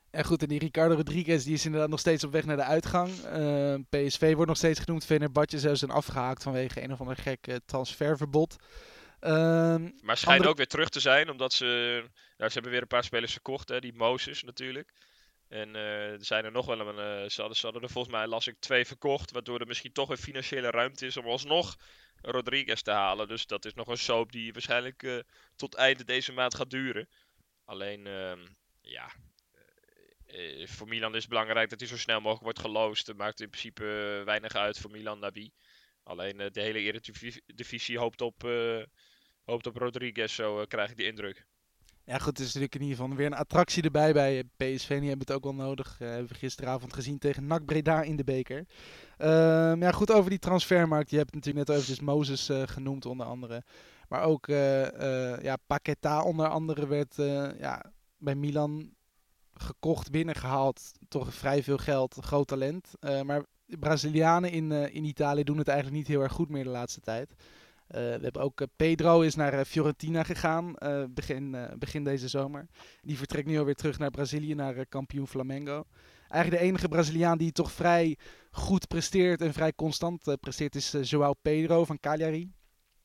[0.10, 2.64] En goed, en die Ricardo Rodriguez die is inderdaad nog steeds op weg naar de
[2.64, 3.10] uitgang.
[3.10, 5.06] Uh, PSV wordt nog steeds genoemd.
[5.06, 8.56] Venerbahce zelfs zijn afgehaakt vanwege een of ander gek transferverbod.
[9.22, 11.66] Uh, maar schijnt ook weer terug te zijn, omdat ze...
[12.38, 14.94] Nou, ze hebben weer een paar spelers verkocht, hè, die Moses natuurlijk.
[15.54, 17.24] En uh, er zijn er nog wel een.
[17.24, 19.32] Uh, ze, hadden, er volgens mij, las ik, twee verkocht.
[19.32, 21.76] Waardoor er misschien toch een financiële ruimte is om alsnog
[22.22, 23.28] Rodriguez te halen.
[23.28, 25.20] Dus dat is nog een soap die waarschijnlijk uh,
[25.56, 27.10] tot einde deze maand gaat duren.
[27.66, 28.40] Alleen, ehm,
[28.82, 29.12] ja.
[30.66, 33.08] voor Milan is het belangrijk dat hij zo snel mogelijk wordt geloosd.
[33.08, 35.54] Het maakt in principe weinig uit voor Milan naar wie.
[36.04, 38.42] Alleen de hele Eredivisie hoopt op,
[39.44, 41.46] hoopt op Rodriguez, zo krijg ik die indruk.
[42.06, 44.88] Ja, goed, het is natuurlijk in ieder geval weer een attractie erbij bij PSV.
[44.88, 46.00] Die hebben het ook wel nodig.
[46.02, 48.66] Uh, hebben we gisteravond gezien tegen NAC Breda in de beker.
[49.18, 49.28] Uh,
[49.80, 51.10] ja, goed, over die transfermarkt.
[51.10, 53.64] Je hebt natuurlijk net eventjes Mozes uh, genoemd, onder andere.
[54.08, 54.48] Maar ook
[55.42, 57.16] ja, Paqueta onder andere werd
[57.60, 58.94] ja, bij Milan
[59.54, 60.92] gekocht, binnengehaald.
[61.08, 62.92] Toch vrij veel geld, groot talent.
[63.00, 66.70] maar de Brazilianen in, in Italië doen het eigenlijk niet heel erg goed meer de
[66.70, 67.34] laatste tijd.
[67.94, 70.76] We hebben ook Pedro is naar Fiorentina gegaan
[71.10, 72.68] begin, begin deze zomer.
[73.02, 75.86] Die vertrekt nu alweer terug naar Brazilië, naar kampioen Flamengo
[76.34, 78.18] eigenlijk de enige Braziliaan die toch vrij
[78.52, 82.52] goed presteert en vrij constant uh, presteert is uh, João Pedro van Cagliari.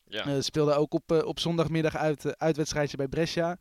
[0.05, 0.27] Ja.
[0.27, 3.59] Uh, speelde ook op, op zondagmiddag uit, uitwedstrijdje bij Brescia.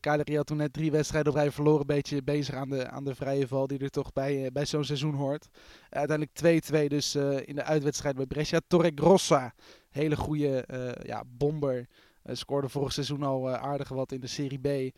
[0.00, 1.80] Cagliari had toen net drie wedstrijden op rij verloren.
[1.80, 4.84] Een beetje bezig aan de, aan de vrije val die er toch bij, bij zo'n
[4.84, 5.48] seizoen hoort.
[5.88, 8.60] uiteindelijk 2-2 dus in de uitwedstrijd bij Brescia.
[8.66, 9.54] Torre Grossa,
[9.90, 10.64] hele goede
[11.02, 11.86] ja, bomber.
[12.24, 14.96] scoorde vorig seizoen al aardig wat in de Serie B.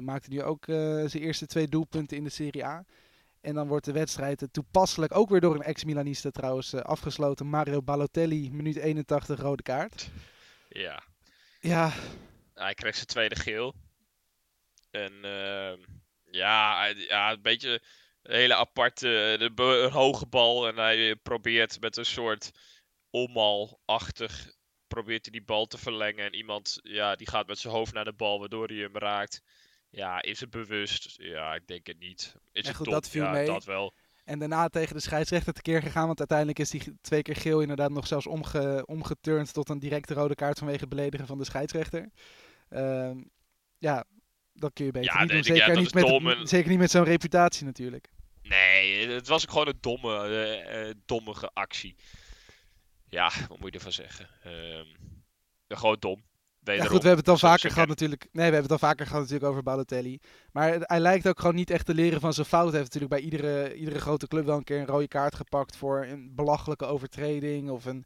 [0.00, 2.84] maakte nu ook zijn eerste twee doelpunten in de Serie A.
[3.42, 7.46] En dan wordt de wedstrijd toepasselijk ook weer door een ex-Milanista trouwens eh, afgesloten.
[7.46, 10.10] Mario Balotelli, minuut 81, rode kaart.
[10.68, 11.02] Ja.
[11.60, 11.92] Ja.
[12.54, 13.74] Hij kreeg zijn tweede geel.
[14.90, 15.72] En uh,
[16.30, 17.80] ja, ja, een beetje
[18.22, 20.68] een hele aparte, de, hoge bal.
[20.68, 22.50] En hij probeert met een soort
[23.12, 24.52] ommalachtig,
[24.86, 26.24] probeert hij die bal te verlengen.
[26.24, 29.42] En iemand, ja, die gaat met zijn hoofd naar de bal, waardoor hij hem raakt.
[29.90, 31.14] Ja, is het bewust?
[31.16, 32.36] Ja, ik denk het niet.
[32.52, 33.46] Is het goed, dat viel ja, mee.
[33.46, 33.94] dat wel.
[34.24, 36.06] En daarna tegen de scheidsrechter tekeer gegaan.
[36.06, 40.14] Want uiteindelijk is die twee keer geel inderdaad nog zelfs omge, omgeturnd tot een directe
[40.14, 42.10] rode kaart vanwege beledigen van de scheidsrechter.
[42.70, 43.10] Uh,
[43.78, 44.04] ja,
[44.52, 45.44] dat kun je beter niet doen.
[45.44, 48.10] Zeker, niet met, zeker niet met zo'n reputatie natuurlijk.
[48.42, 51.96] Nee, het was ook gewoon een domme, uh, uh, dommige actie.
[53.12, 54.28] Ja, wat moet je ervan zeggen?
[54.46, 54.80] Uh,
[55.68, 56.22] gewoon dom.
[56.64, 58.22] Ja, goed, we hebben het al vaker gehad natuurlijk.
[58.22, 60.18] Nee, we hebben het al vaker gehad natuurlijk over Balotelli.
[60.52, 62.68] Maar hij lijkt ook gewoon niet echt te leren van zijn fout.
[62.68, 65.76] Hij heeft natuurlijk bij iedere, iedere grote club wel een keer een rode kaart gepakt
[65.76, 68.04] voor een belachelijke overtreding of een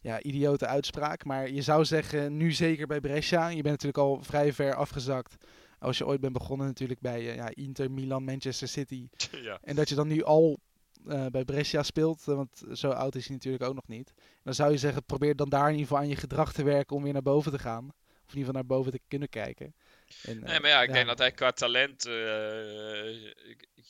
[0.00, 1.24] ja, idiote uitspraak.
[1.24, 3.48] Maar je zou zeggen, nu zeker bij Brescia.
[3.48, 5.36] Je bent natuurlijk al vrij ver afgezakt.
[5.78, 9.08] Als je ooit bent begonnen natuurlijk bij uh, ja, Inter, Milan, Manchester City.
[9.42, 9.58] Ja.
[9.62, 10.58] En dat je dan nu al
[11.08, 14.12] uh, bij Brescia speelt, uh, want zo oud is hij natuurlijk ook nog niet.
[14.42, 16.96] Dan zou je zeggen, probeer dan daar in ieder geval aan je gedrag te werken
[16.96, 17.84] om weer naar boven te gaan.
[17.86, 19.74] Of in ieder geval naar boven te kunnen kijken.
[20.22, 22.02] En, nee, maar ja, ik denk dat hij qua talent,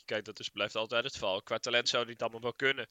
[0.04, 1.42] kijk, dat is, blijft altijd het geval.
[1.42, 2.88] Qua talent zou hij het allemaal wel kunnen.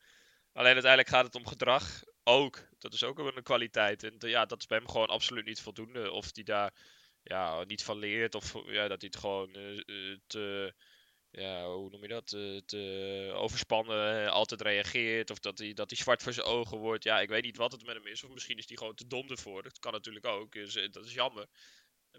[0.53, 2.67] Alleen uiteindelijk gaat het om gedrag ook.
[2.77, 4.03] Dat is ook een kwaliteit.
[4.03, 6.11] En ja, dat is bij hem gewoon absoluut niet voldoende.
[6.11, 6.73] Of hij daar
[7.23, 9.51] ja, niet van leert, of ja, dat hij het gewoon
[10.27, 10.73] te
[11.37, 12.27] ja, hoe noem je dat?
[12.27, 15.29] Te, te overspannen, altijd reageert.
[15.29, 17.03] Of dat hij, dat hij zwart voor zijn ogen wordt.
[17.03, 18.23] Ja, ik weet niet wat het met hem is.
[18.23, 19.63] Of misschien is hij gewoon te dom ervoor.
[19.63, 20.51] Dat kan natuurlijk ook.
[20.51, 21.47] Dus, eh, dat is jammer.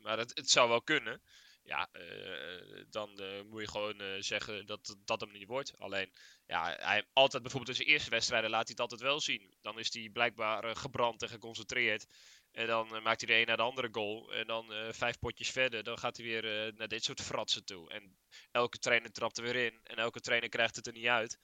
[0.02, 1.22] Maar het, het zou wel kunnen.
[1.62, 1.88] Ja,
[2.90, 3.10] dan
[3.48, 5.78] moet je gewoon zeggen dat dat hem niet wordt.
[5.78, 6.12] Alleen,
[6.46, 9.54] ja, hij altijd bijvoorbeeld in zijn eerste wedstrijden laat hij het altijd wel zien.
[9.60, 12.06] Dan is hij blijkbaar gebrand en geconcentreerd.
[12.52, 14.32] En dan uh, maakt hij de een naar de andere goal.
[14.32, 17.64] En dan uh, vijf potjes verder, dan gaat hij weer uh, naar dit soort fratsen
[17.64, 17.90] toe.
[17.90, 18.18] En
[18.50, 19.80] elke trainer trapt er weer in.
[19.82, 21.38] En elke trainer krijgt het er niet uit.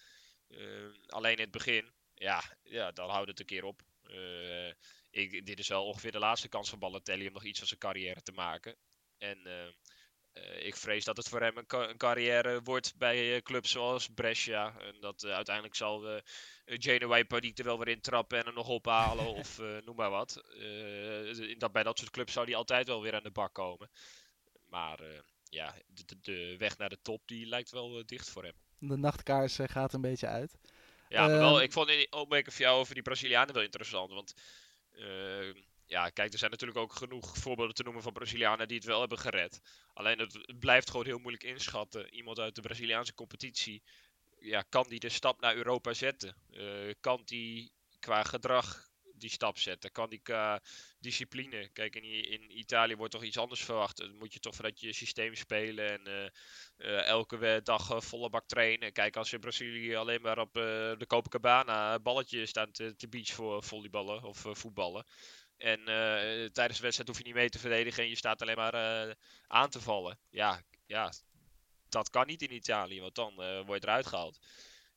[1.06, 3.82] alleen in het begin, ja, ja, dan houdt het een keer op.
[5.10, 7.80] Ik, dit is wel ongeveer de laatste kans van Balotelli om nog iets van zijn
[7.80, 8.76] carrière te maken.
[9.18, 9.38] En
[10.58, 14.78] ik vrees dat het voor hem een, een carrière wordt bij uh, clubs zoals Brescia.
[14.78, 16.20] En dat uh, uiteindelijk zal uh,
[16.64, 20.42] Genoa Paniek er wel weer in trappen en er nog ophalen of noem maar wat.
[21.38, 23.90] in dat, bij dat soort clubs zou hij altijd wel weer aan de bak komen.
[24.68, 25.00] Maar
[25.48, 28.54] ja, de, de, weg naar de top die lijkt wel dicht voor hem.
[28.78, 30.58] De nachtkaars gaat een beetje uit.
[31.08, 34.10] Ja, maar wel, ehm, ik vond die opmerking van jou over die Brazilianen wel interessant.
[34.10, 34.34] Want
[35.94, 39.00] ja, kijk, er zijn natuurlijk ook genoeg voorbeelden te noemen van Brazilianen die het wel
[39.00, 39.60] hebben gered.
[39.92, 42.14] Alleen het blijft gewoon heel moeilijk inschatten.
[42.14, 43.82] Iemand uit de Braziliaanse competitie,
[44.38, 46.36] ja, kan die de stap naar Europa zetten?
[46.50, 49.92] Uh, kan die qua gedrag die stap zetten?
[49.92, 50.62] Kan die qua
[50.98, 51.68] discipline?
[51.72, 53.96] Kijk, in, in Italië wordt toch iets anders verwacht.
[53.96, 58.46] Dan moet je toch vanuit je systeem spelen en uh, uh, elke dag volle bak
[58.46, 58.92] trainen.
[58.92, 63.32] Kijk, als je in Brazilië alleen maar op de Copacabana balletjes staan te, te beach
[63.32, 65.04] voor volleyballen of voetballen
[65.56, 68.56] en uh, tijdens de wedstrijd hoef je niet mee te verdedigen en je staat alleen
[68.56, 69.14] maar uh,
[69.46, 70.18] aan te vallen.
[70.30, 71.12] Ja, ja,
[71.88, 74.38] dat kan niet in Italië, want dan uh, word je eruit gehaald.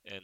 [0.01, 0.23] En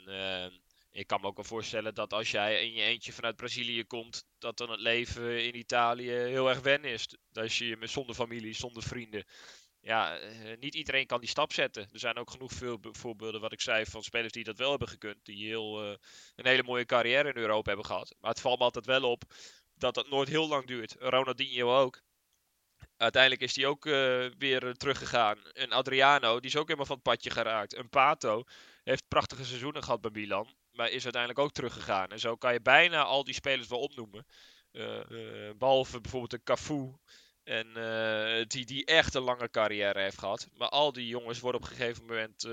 [0.91, 4.26] ik kan me ook wel voorstellen dat als jij in je eentje vanuit Brazilië komt,
[4.39, 7.08] dat dan het leven in Italië heel erg wen is.
[7.32, 9.26] Dat je met zonder familie, zonder vrienden.
[9.82, 10.19] Ja,
[10.60, 11.89] niet iedereen kan die stap zetten.
[11.91, 14.88] Er zijn ook genoeg veel voorbeelden, wat ik zei, van spelers die dat wel hebben
[14.88, 15.26] gekund.
[15.26, 15.82] Die heel,
[16.36, 18.15] een hele mooie carrière in Europa hebben gehad.
[18.19, 19.24] Maar het valt me altijd wel op
[19.84, 20.96] dat dat nooit heel lang duurt.
[21.00, 22.02] Ronaldinho ook.
[22.98, 25.38] Uiteindelijk is hij ook uh, weer teruggegaan.
[25.54, 27.74] En Adriano, die is ook helemaal van het padje geraakt.
[27.74, 28.43] En Pato
[28.84, 30.56] heeft prachtige seizoenen gehad bij Milan.
[30.72, 32.12] Maar is uiteindelijk ook teruggegaan.
[32.12, 34.26] En zo kan je bijna al die spelers wel opnoemen.
[34.72, 35.00] Uh,
[35.58, 36.93] behalve bijvoorbeeld een Cafu.
[37.43, 37.67] En
[38.48, 40.48] die, die echt een lange carrière heeft gehad.
[40.54, 42.46] Maar al die jongens worden op een gegeven moment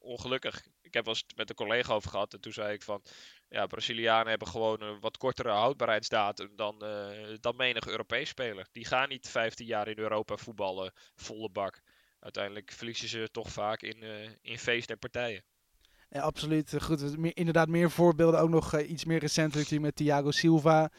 [0.00, 0.62] ongelukkig.
[0.94, 2.32] Ik heb wel eens met een collega over gehad.
[2.32, 3.02] En toen zei ik van
[3.48, 8.66] ja, Brazilianen hebben gewoon een wat kortere houdbaarheidsdatum dan, uh, dan menig Europees speler.
[8.72, 11.80] Die gaan niet 15 jaar in Europa voetballen, volle bak.
[12.20, 15.44] Uiteindelijk verliezen ze toch vaak in, uh, in feest en partijen.
[16.08, 16.82] Ja, absoluut.
[16.82, 18.40] Goed, inderdaad meer voorbeelden.
[18.40, 20.90] Ook nog uh, iets meer recentelijk met Thiago Silva.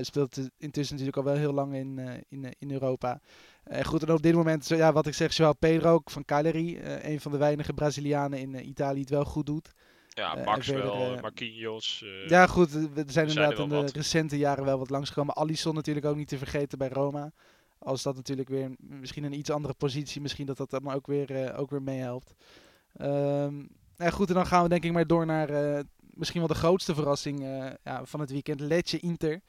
[0.00, 3.20] Speelt intussen natuurlijk al wel heel lang in, in, in Europa.
[3.82, 6.78] goed, en op dit moment, ja, wat ik zeg, Joao Pedro van Cagliari.
[6.80, 9.72] een van de weinige Brazilianen in Italië die het wel goed doet.
[10.14, 12.02] Ja, uh, Maxwell, uh, Marquinhos.
[12.04, 12.70] Uh, ja, goed.
[12.70, 15.34] We zijn inderdaad in de recente jaren wel wat langsgekomen.
[15.34, 17.32] Alisson natuurlijk ook niet te vergeten bij Roma.
[17.78, 21.56] Als dat natuurlijk weer misschien een iets andere positie, misschien dat dat dan ook weer,
[21.56, 22.34] ook weer meehelpt.
[23.00, 25.48] Um, ja, goed, en dan gaan we denk ik maar door naar
[26.20, 27.40] misschien wel de grootste verrassing
[27.84, 28.60] ja, van het weekend.
[28.60, 29.40] Letje Inter.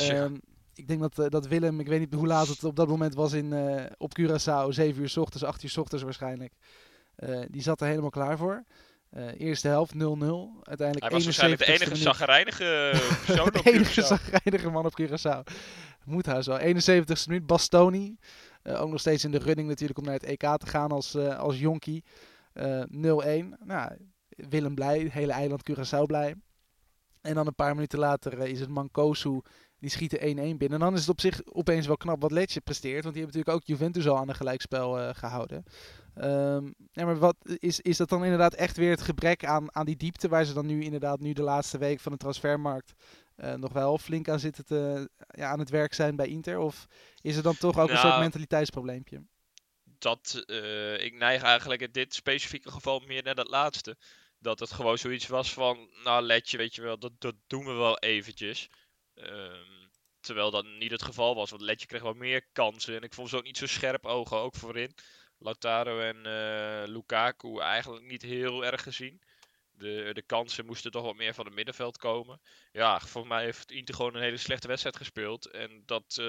[0.00, 0.40] Um,
[0.74, 3.32] ik denk dat, dat Willem, ik weet niet hoe laat het op dat moment was
[3.32, 3.54] in,
[3.98, 6.52] op Curaçao, 7 uur s ochtends, 8 uur s ochtends waarschijnlijk.
[7.48, 8.64] die zat er helemaal klaar voor.
[9.16, 9.96] Uh, eerste helft 0-0.
[9.96, 12.92] Uiteindelijk Hij was waarschijnlijk de enige zagrijnige
[13.26, 15.52] persoon de enige zagrijnige man op Curaçao.
[16.04, 16.58] Moet hij zo.
[16.58, 17.46] 71ste minuut.
[17.46, 18.16] Bastoni.
[18.62, 21.14] Uh, ook nog steeds in de running natuurlijk om naar het EK te gaan als,
[21.14, 22.04] uh, als jonkie.
[22.54, 22.62] 0-1.
[23.64, 23.96] Nou,
[24.48, 25.08] Willem blij.
[25.12, 26.34] hele eiland Curaçao blij.
[27.20, 29.40] En dan een paar minuten later is het Mancosu.
[29.78, 30.72] Die schieten 1-1 binnen.
[30.72, 33.02] En dan is het op zich opeens wel knap wat Letje presteert.
[33.02, 35.64] Want die hebben natuurlijk ook Juventus al aan een gelijkspel gehouden.
[36.14, 39.86] Um, ja, maar wat, is, is dat dan inderdaad echt weer het gebrek aan, aan
[39.86, 42.92] die diepte waar ze dan nu inderdaad nu de laatste week van de transfermarkt
[43.36, 46.58] uh, nog wel flink aan zitten te, ja, aan het werk zijn bij Inter?
[46.58, 46.86] Of
[47.20, 49.22] is er dan toch ook een soort nou, mentaliteitsprobleempje?
[49.98, 53.96] Dat, uh, ik neig eigenlijk in dit specifieke geval meer naar dat laatste.
[54.40, 57.72] Dat het gewoon zoiets was van, nou Letje, weet je wel, dat, dat doen we
[57.72, 58.68] wel eventjes.
[59.14, 62.96] Um, terwijl dat niet het geval was, want Letje kreeg wel meer kansen.
[62.96, 64.94] En ik vond ze ook niet zo scherp ogen, ook voorin.
[65.38, 69.22] Lautaro en uh, Lukaku eigenlijk niet heel erg gezien.
[69.70, 72.40] De, de kansen moesten toch wat meer van het middenveld komen.
[72.72, 75.46] Ja, volgens mij heeft Inter gewoon een hele slechte wedstrijd gespeeld.
[75.46, 76.26] En dat uh,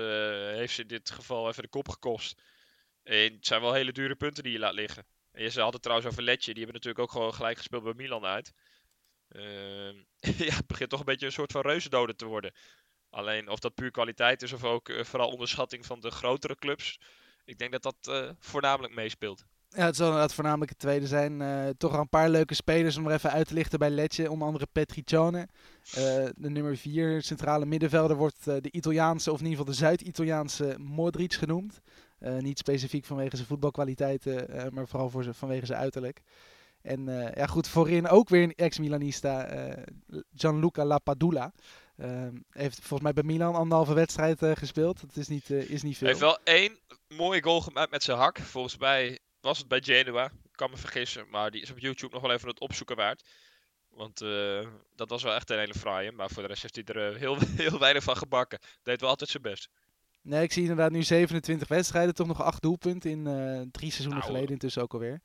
[0.55, 2.41] heeft ze in dit geval even de kop gekost.
[3.03, 5.05] En het zijn wel hele dure punten die je laat liggen.
[5.33, 6.53] Ze hadden trouwens over Letje.
[6.53, 8.53] Die hebben natuurlijk ook gewoon gelijk gespeeld bij Milan uit.
[9.29, 9.91] Uh,
[10.47, 12.53] ja, het begint toch een beetje een soort van reuzendoden te worden.
[13.09, 16.99] Alleen of dat puur kwaliteit is of ook uh, vooral onderschatting van de grotere clubs.
[17.45, 19.45] Ik denk dat dat uh, voornamelijk meespeelt.
[19.69, 21.41] Ja, het zal inderdaad voornamelijk het tweede zijn.
[21.41, 24.31] Uh, toch een paar leuke spelers om er even uit te lichten bij Letje.
[24.31, 25.39] Onder andere Petriccione.
[25.39, 25.93] Uh,
[26.35, 31.33] de nummer 4 centrale middenvelder wordt de Italiaanse, of in ieder geval de Zuid-Italiaanse Modric
[31.33, 31.81] genoemd.
[32.39, 36.21] Niet specifiek vanwege zijn voetbalkwaliteiten, maar vooral voor vanwege zijn uiterlijk.
[36.81, 37.05] En
[37.35, 39.49] ja, goed, voorin ook weer een ex-Milanista,
[40.35, 41.53] Gianluca Lapadula.
[41.97, 45.01] Uh, heeft volgens mij bij Milan anderhalve wedstrijd gespeeld.
[45.01, 46.07] Dat is niet, is niet veel.
[46.07, 48.39] Hij heeft wel één mooie goal gemaakt met zijn hak.
[48.39, 50.25] Volgens mij was het bij Genoa.
[50.25, 51.25] Ik kan me vergissen.
[51.29, 53.23] Maar die is op YouTube nog wel even het opzoeken waard.
[53.89, 54.19] Want
[54.95, 56.11] dat was wel echt een hele fraaie.
[56.11, 58.59] Maar voor de rest heeft hij er heel, heel weinig van gebakken.
[58.83, 59.69] Deed wel altijd zijn best.
[60.21, 62.13] Nee, ik zie inderdaad nu 27 wedstrijden.
[62.13, 63.23] Toch nog 8 doelpunten in
[63.71, 65.21] drie seizoenen nou, geleden intussen ook alweer.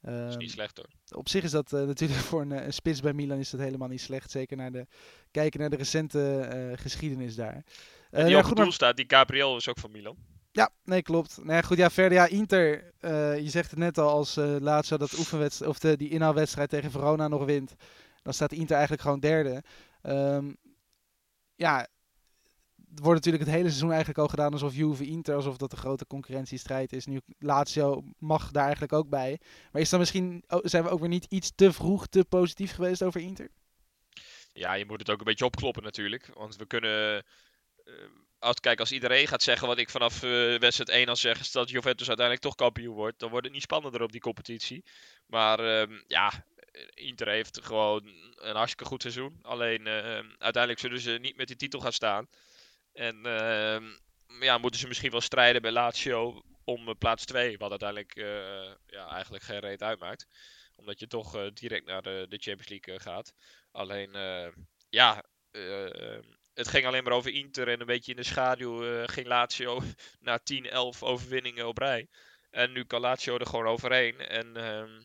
[0.00, 1.18] Dat is niet ehm, slecht hoor.
[1.18, 3.88] Op zich is dat uh, natuurlijk voor een, een, spits bij Milan is dat helemaal
[3.88, 4.30] niet slecht.
[4.30, 4.86] Zeker naar de,
[5.30, 7.64] kijken naar de recente uh, geschiedenis daar.
[8.10, 8.74] Uh, die ja, op het doel maar...
[8.74, 10.16] staat, die Gabriel is ook van Milan.
[10.52, 11.38] Ja, nee, klopt.
[11.44, 12.92] Nee, goed, ja, verder, ja, Inter,
[13.42, 17.28] je zegt het net al, als laatste dat oefenwedstrijd, of de, die inhaalwedstrijd tegen Verona
[17.28, 17.74] nog wint,
[18.22, 19.62] dan staat Inter eigenlijk gewoon derde.
[20.02, 20.56] Um,
[21.54, 21.86] ja,
[22.94, 26.06] wordt natuurlijk het hele seizoen eigenlijk al gedaan alsof Juve Inter, alsof dat een grote
[26.06, 27.06] concurrentiestrijd is.
[27.06, 29.40] Nu Lazio mag daar eigenlijk ook bij.
[29.72, 33.02] Maar is dan misschien, zijn we ook weer niet iets te vroeg te positief geweest
[33.02, 33.48] over Inter?
[34.52, 36.30] Ja, je moet het ook een beetje opkloppen natuurlijk.
[36.34, 37.24] Want we kunnen,
[37.84, 37.94] uh,
[38.38, 41.52] als, kijk, als iedereen gaat zeggen wat ik vanaf uh, wedstrijd 1 al zeg, is
[41.52, 43.18] dat Juventus uiteindelijk toch kampioen wordt.
[43.18, 44.84] Dan wordt het niet spannender op die competitie.
[45.26, 46.44] Maar uh, ja,
[46.94, 48.02] Inter heeft gewoon
[48.34, 49.38] een hartstikke goed seizoen.
[49.42, 52.28] Alleen ehm, uiteindelijk zullen ze niet met die titel gaan staan.
[52.92, 53.80] En uh,
[54.40, 57.58] ja, moeten ze misschien wel strijden bij Lazio om uh, plaats 2.
[57.58, 60.26] Wat uiteindelijk uh, ja, eigenlijk geen reet uitmaakt.
[60.76, 63.34] Omdat je toch uh, direct naar de, Champions League gaat.
[63.70, 64.10] Alleen,
[64.88, 65.24] ja,
[66.54, 67.68] het ging alleen maar over Inter.
[67.68, 69.82] En een beetje in de schaduw ging Lazio
[70.20, 72.08] na 10, 11 overwinningen op rij.
[72.50, 74.18] En nu kan Lazio er gewoon overheen.
[74.18, 75.00] En ehm,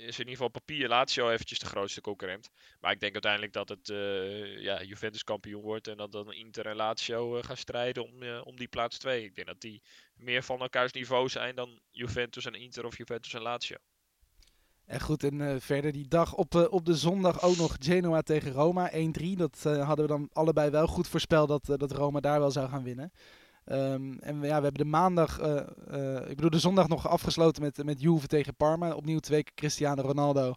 [0.00, 2.50] is in ieder geval papier Lazio eventjes de grootste concurrent.
[2.80, 6.66] Maar ik denk uiteindelijk dat het uh, ja, Juventus kampioen wordt en dat dan Inter
[6.66, 9.24] en Lazio uh, gaan strijden om, uh, om die plaats 2.
[9.24, 9.82] Ik denk dat die
[10.14, 13.76] meer van elkaars niveau zijn dan Juventus en Inter of Juventus en Lazio.
[14.84, 18.90] En goed, en verder die dag op, op de zondag ook nog Genoa tegen Roma
[18.92, 18.94] 1-3.
[19.36, 22.82] Dat hadden we dan allebei wel goed voorspeld dat, dat Roma daar wel zou gaan
[22.82, 23.12] winnen.
[23.64, 25.56] Ehm, en we, ja, we hebben de maandag, eh,
[25.90, 28.94] eh, ik bedoel de zondag nog afgesloten met, met Juve tegen Parma.
[28.94, 30.52] Opnieuw twee keer Cristiano Ronaldo.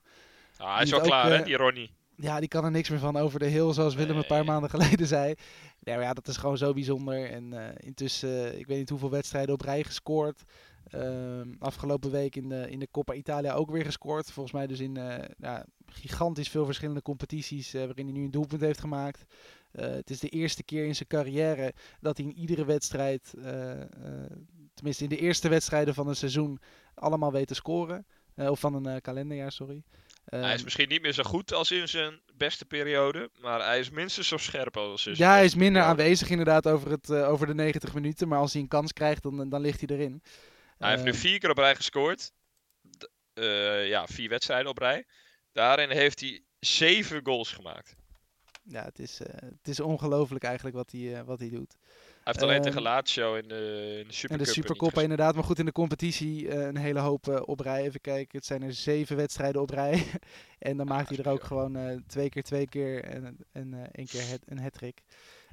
[0.57, 1.91] Ah, hij is wel ook, klaar, hè, eh, die Ronnie.
[2.15, 4.47] Ja, die kan er niks meer van over de heel, zoals Willem een paar Nee.
[4.47, 5.33] maanden geleden zei.
[5.79, 7.29] Maar ja, dat is gewoon zo bijzonder.
[7.29, 10.43] En intussen, ik weet niet hoeveel wedstrijden op rij gescoord.
[10.83, 14.31] Ehm, afgelopen week in de, in de Coppa Italia ook weer gescoord.
[14.31, 14.95] Volgens mij dus in
[15.37, 19.25] ja, gigantisch veel verschillende competities waarin hij nu een doelpunt heeft gemaakt.
[19.73, 23.81] Eh, het is de eerste keer in zijn carrière dat hij in iedere wedstrijd, eh,
[23.81, 23.87] eh,
[24.73, 26.59] tenminste in de eerste wedstrijden van een seizoen,
[26.95, 28.05] allemaal weet te scoren.
[28.35, 29.83] Of van een kalenderjaar, sorry.
[30.25, 33.79] hij is Ehm, misschien niet meer zo goed als in zijn beste periode, maar hij
[33.79, 36.01] is minstens zo scherp als in zijn Ja, hij is minder periode.
[36.01, 38.27] aanwezig inderdaad over, het, over de 90 minuten.
[38.27, 40.23] Maar als hij een kans krijgt, dan, dan ligt hij erin.
[40.77, 42.31] Hij heeft nu Ehm, vier keer op rij gescoord.
[42.97, 43.09] D-
[43.85, 45.05] ja, vier wedstrijden op rij.
[45.51, 47.95] Daarin heeft hij zeven goals gemaakt.
[48.65, 51.75] Ja, het is, eh, het is ongelooflijk eigenlijk wat hij, eh, wat hij doet.
[51.77, 53.55] Hij heeft alleen Ehm, tegen Lazio in de,
[53.99, 55.35] in de En Supercup de niet Supercoppa inderdaad.
[55.35, 57.83] Maar goed, in de competitie eh, een hele hoop op rij.
[57.83, 60.05] Even kijken, het zijn er zeven wedstrijden op rij.
[60.59, 64.29] en dan maakt hij er ook gewoon twee keer twee keer en, en één keer
[64.29, 65.01] het, een hat-trick.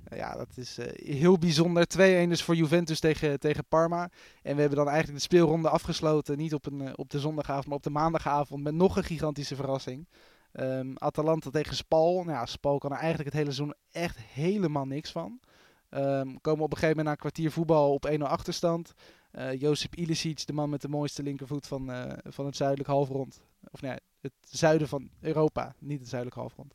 [0.05, 1.87] Eh, ja, dat is heel bijzonder.
[2.27, 4.11] 2-1 dus voor Juventus tegen, tegen Parma.
[4.43, 6.37] En we hebben dan eigenlijk de speelronde afgesloten.
[6.37, 8.63] Niet op, een, op de zondagavond, maar op de maandagavond.
[8.63, 10.07] Met nog een gigantische verrassing.
[10.53, 12.15] Ehm, Atalanta tegen Spal.
[12.15, 15.41] Nou ja, Spal kan er eigenlijk het hele seizoen echt helemaal niks van.
[15.89, 18.93] Ehm, komen op een gegeven moment na een kwartier voetbal op 1-0 achterstand.
[19.31, 23.41] Eh Josip Ilicic, de man met de mooiste linkervoet van, eh, van het zuidelijk halfrond.
[23.71, 26.75] Of nee, het zuiden van Europa, niet het zuidelijk halfrond.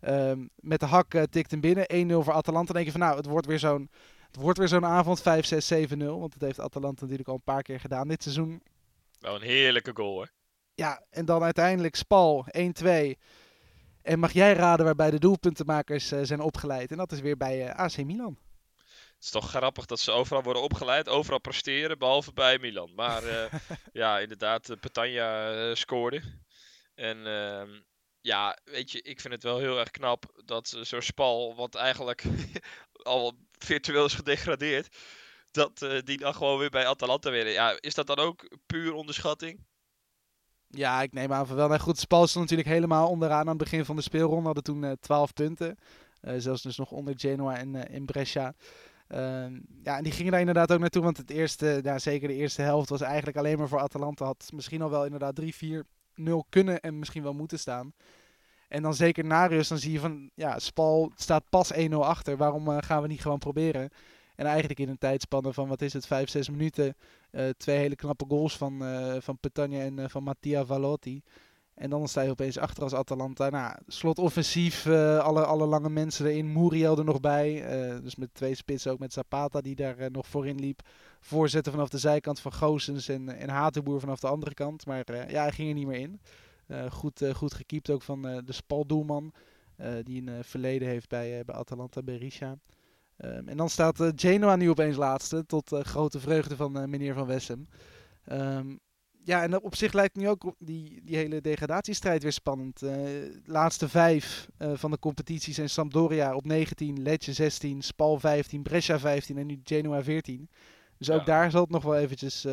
[0.00, 1.84] Ehm, met de hak eh, tikt hem binnen.
[1.94, 2.72] 1-0 voor Atalanta.
[2.72, 3.90] Dan denk je van nou, het wordt weer zo'n
[4.64, 6.18] zo'n avond 5, 6, 7-0.
[6.20, 8.62] Want dat heeft Atalanta natuurlijk al een paar keer gedaan dit seizoen.
[9.20, 10.30] Wel een heerlijke goal hoor.
[10.74, 12.46] Ja, en dan uiteindelijk Spal
[12.82, 13.14] 1-2.
[14.02, 16.90] En mag jij raden waarbij de doelpuntenmakers eh, zijn opgeleid?
[16.90, 18.38] En dat is weer bij eh, AC Milan.
[18.76, 22.94] Het is toch grappig dat ze overal worden opgeleid, overal presteren, behalve bij Milan.
[22.94, 23.52] Maar eh,
[23.92, 26.22] ja, inderdaad, Petagna scoorde.
[26.94, 27.78] En uh,
[28.20, 32.24] ja, weet je, ik vind het wel heel erg knap dat zo'n Spal, wat eigenlijk
[33.02, 34.96] al virtueel is gedegradeerd,
[35.50, 37.48] dat die dan gewoon weer bij Atalanta weer.
[37.48, 39.64] Ja, is dat dan ook puur onderschatting?
[40.74, 41.78] Ja, ik neem aan van wel.
[41.78, 44.44] Goed, Spal stond natuurlijk helemaal onderaan aan het begin van de speelronde.
[44.44, 45.76] Hadden toen uh, 12 punten.
[46.22, 48.54] Uh, zelfs dus nog onder Genoa en uh, in Brescia.
[49.08, 49.18] Uh,
[49.82, 51.02] ja, en die gingen daar inderdaad ook naartoe.
[51.02, 54.24] Want het eerste, ja, zeker de eerste helft was eigenlijk alleen maar voor Atalanta.
[54.24, 55.44] Had misschien al wel inderdaad 3-4-0
[56.48, 57.92] kunnen en misschien wel moeten staan.
[58.68, 62.36] En dan zeker na rust, dan zie je van, ja, Spal staat pas 1-0 achter.
[62.36, 63.90] Waarom gaan we niet gewoon proberen?
[64.34, 66.96] En eigenlijk in een tijdspanne van, wat is het, 5, 6 minuten.
[67.30, 71.22] Uh, twee hele knappe goals van, uh, van Petagna en uh, van Mattia Valotti.
[71.74, 73.50] En dan sta je opeens achter als Atalanta.
[73.50, 76.52] Nou, slot offensief, alle, alle lange mensen erin.
[76.52, 77.64] Muriel er nog bij.
[78.02, 80.80] Dus met twee spitsen, ook met Zapata die daar nog voorin liep.
[81.20, 84.86] Voorzetten vanaf de zijkant van Goosens en, en Hatenboer vanaf de andere kant.
[84.86, 86.20] Maar ja, hij ging er niet meer in.
[86.90, 89.32] Goed, goed gekiept ook van de Spaldoelman.
[90.02, 92.56] die een verleden heeft bij, bij Atalanta, Berisha.
[93.24, 96.84] Um, en dan staat uh, Genoa nu opeens laatste, tot uh, grote vreugde van uh,
[96.84, 97.68] meneer Van Wessem.
[98.32, 98.80] Um,
[99.24, 102.78] ja, en op zich lijkt nu ook die, die hele degradatiestrijd weer spannend.
[102.78, 108.98] de laatste vijf van de competitie zijn Sampdoria op 19, Lecce 16, Spal 15, Brescia
[108.98, 110.50] 15 en nu Genoa 14.
[110.98, 111.24] Dus ook ja.
[111.24, 112.46] daar zal het nog wel eventjes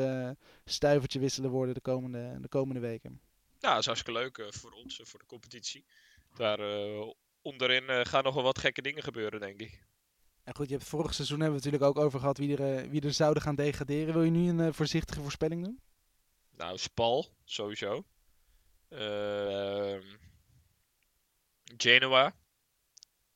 [0.65, 3.21] stuivertje wisselen worden de komende, de komende weken.
[3.59, 5.85] Ja, dat is hartstikke leuk voor ons, voor de competitie.
[6.35, 6.59] Daar
[7.41, 9.87] onderin gaan nog wel wat gekke dingen gebeuren, denk ik.
[10.49, 12.83] En goed, je hebt vorig seizoen hebben we het natuurlijk ook over gehad wie er,
[12.83, 14.13] uh, wie er zouden gaan degraderen.
[14.13, 15.81] Wil je nu een uh, voorzichtige voorspelling doen?
[16.51, 18.05] Nou, Spal, sowieso.
[18.89, 19.97] Uh,
[21.77, 22.35] Genoa.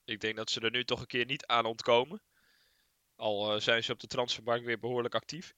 [0.06, 2.22] Ik denk dat ze er nu toch een keer niet aan ontkomen.
[3.16, 5.54] Al zijn ze op de transfermarkt weer behoorlijk actief.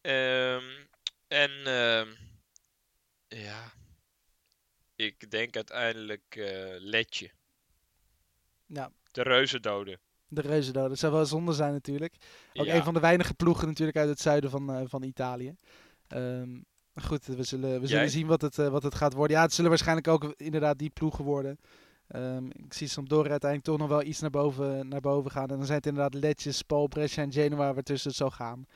[0.00, 0.88] Um,
[1.28, 1.50] en
[3.28, 3.72] ja,
[4.96, 6.34] ik denk uiteindelijk
[6.78, 7.32] Letje.
[8.66, 8.92] Ja.
[9.10, 10.00] De reuzendoden.
[10.34, 10.88] De reuzendoden.
[10.88, 12.14] Dat zou wel zonde zijn natuurlijk.
[12.52, 12.74] Ook ja.
[12.74, 15.54] een van de weinige ploegen natuurlijk uit het zuiden van, uh, van Italië.
[16.08, 19.36] Um, goed, we zullen, we zullen zien wat het, uh, wat het gaat worden.
[19.36, 21.58] Ja, het zullen waarschijnlijk ook inderdaad die ploegen worden.
[22.16, 25.48] Um, ik zie Sampdoria uiteindelijk toch nog wel iets naar boven, naar boven gaan.
[25.48, 28.66] En dan zijn het inderdaad Lecce, Spal, Brescia en Genoa waartussen het zal gaan.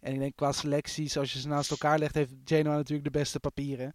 [0.00, 3.18] En ik denk qua selecties, als je ze naast elkaar legt, heeft Genoa natuurlijk de
[3.18, 3.92] beste papieren.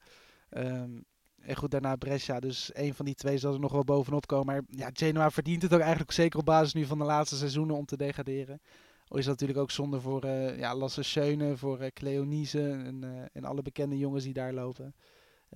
[0.50, 1.06] Um,
[1.46, 2.39] en goed, daarna Brescia.
[2.39, 4.46] Dus een van die twee zal er nog wel bovenop komen.
[4.46, 7.76] Maar ja, Genoa verdient het ook eigenlijk zeker op basis nu van de laatste seizoenen
[7.76, 8.62] om te degraderen.
[9.08, 13.02] Al is dat natuurlijk ook zonde voor uh, ja, Lasse Schöne, voor uh, Cleonise en,
[13.04, 14.96] uh, en alle bekende jongens die daar lopen.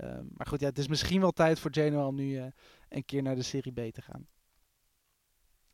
[0.02, 2.42] Um, maar goed, ja, het is misschien wel tijd voor Genoa om nu
[2.90, 4.28] een keer naar de Serie B te gaan.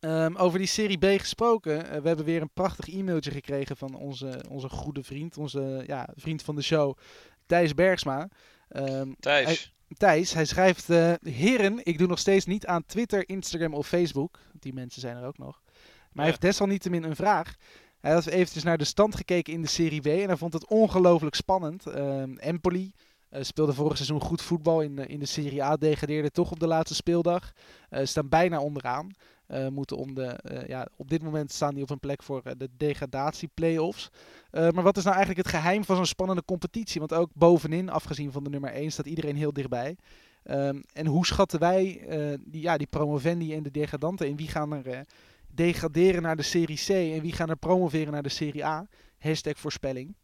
[0.06, 1.90] Ehm, over die Serie B gesproken.
[1.90, 5.38] eh, we hebben weer een prachtig e-mailtje gekregen van onze, onze goede vriend.
[5.38, 6.98] Onze ja, vriend van de show,
[7.46, 8.30] Thijs Bergsma.
[8.68, 10.90] Ehm, Thijs, Thijs, hij schrijft...
[10.90, 14.40] eh, Heren, ik doe nog steeds niet aan Twitter, Instagram of Facebook.
[14.60, 15.62] Die mensen zijn er ook nog.
[15.66, 17.56] Maar hij heeft desalniettemin een vraag.
[18.00, 20.06] Hij had eventjes naar de stand gekeken in de Serie B.
[20.06, 21.86] En hij vond het ongelooflijk spannend.
[21.86, 22.92] Ehm, Empoli
[23.30, 25.76] eh, speelde vorig seizoen goed voetbal in, de- in de Serie A.
[25.76, 27.52] Degradeerde toch op de laatste speeldag.
[27.90, 29.12] Eh, staan bijna onderaan.
[29.48, 32.42] Eh, moeten om de, eh, ja, op dit moment staan die op een plek voor
[32.44, 34.10] eh, de degradatie-playoffs.
[34.52, 37.00] Maar wat is nou eigenlijk het geheim van zo'n spannende competitie?
[37.00, 39.98] Want ook bovenin, afgezien van de nummer 1, staat iedereen heel dichtbij.
[40.44, 42.02] Ehm, en hoe schatten wij
[42.40, 44.36] die, ja, die promovendi en de degradanten in?
[44.36, 45.06] Wie gaan er
[45.48, 48.88] degraderen naar de Serie C en wie gaan er promoveren naar de Serie A?
[49.18, 50.16] Hashtag voorspelling.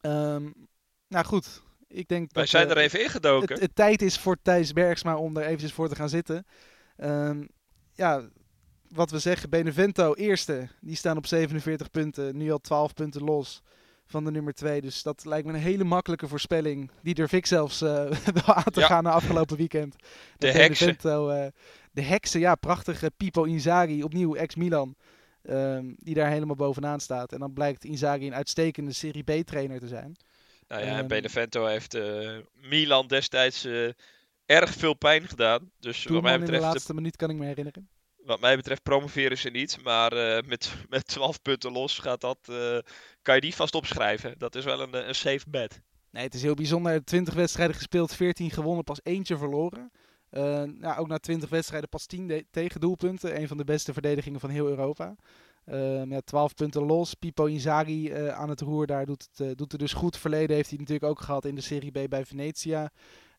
[0.00, 0.50] Ehm,
[1.08, 3.52] nou goed, ik denk wij dat zijn er even ingedoken.
[3.52, 6.46] het, het tijd is voor Thijs Bergsma om er eventjes voor te gaan zitten.
[6.96, 7.44] Ehm,
[7.92, 8.28] ja,
[8.88, 10.68] wat we zeggen, Benevento eerste.
[10.80, 12.36] Die staan op 47 punten.
[12.36, 13.62] Nu al 12 punten los
[14.06, 14.80] van de nummer 2.
[14.80, 16.90] Dus dat lijkt me een hele makkelijke voorspelling.
[17.02, 17.80] Die durf ik zelfs
[18.44, 18.86] wel aan te Ja.
[18.86, 19.96] gaan na afgelopen weekend.
[20.38, 20.96] De heksen.
[20.96, 21.46] Eh,
[21.92, 24.94] de heksen, ja, prachtige Pipo Inzaghi, opnieuw ex-Milan.
[25.42, 27.32] ehm, die daar helemaal bovenaan staat.
[27.32, 30.16] En dan blijkt Inzaghi een uitstekende Serie B-trainer te zijn.
[30.68, 33.68] Nou ja, Ehm, Benevento heeft eh, Milan destijds
[34.46, 35.70] erg veel pijn gedaan.
[35.80, 37.88] Dus wat mij, in de betreft, laatste minuut kan ik me herinneren.
[38.26, 39.78] Wat mij betreft promoveren ze niet.
[39.82, 42.78] Maar eh, met, met 12 punten los gaat dat, eh,
[43.22, 44.34] kan je die vast opschrijven.
[44.38, 45.80] Dat is wel een, eh, een safe bet.
[46.10, 47.04] Nee, het is heel bijzonder.
[47.04, 49.90] 20 wedstrijden gespeeld, 14 gewonnen, pas eentje verloren.
[50.78, 53.40] Nou, ook na 20 wedstrijden pas 10 de- tegendoelpunten.
[53.40, 55.16] Een van de beste verdedigingen van heel Europa.
[56.04, 57.14] Met 12 punten los.
[57.14, 60.16] Pipo Inzaghi aan het roer, daar doet het, doet het dus goed.
[60.16, 62.90] Verleden heeft hij natuurlijk ook gehad in de Serie B bij Venetia.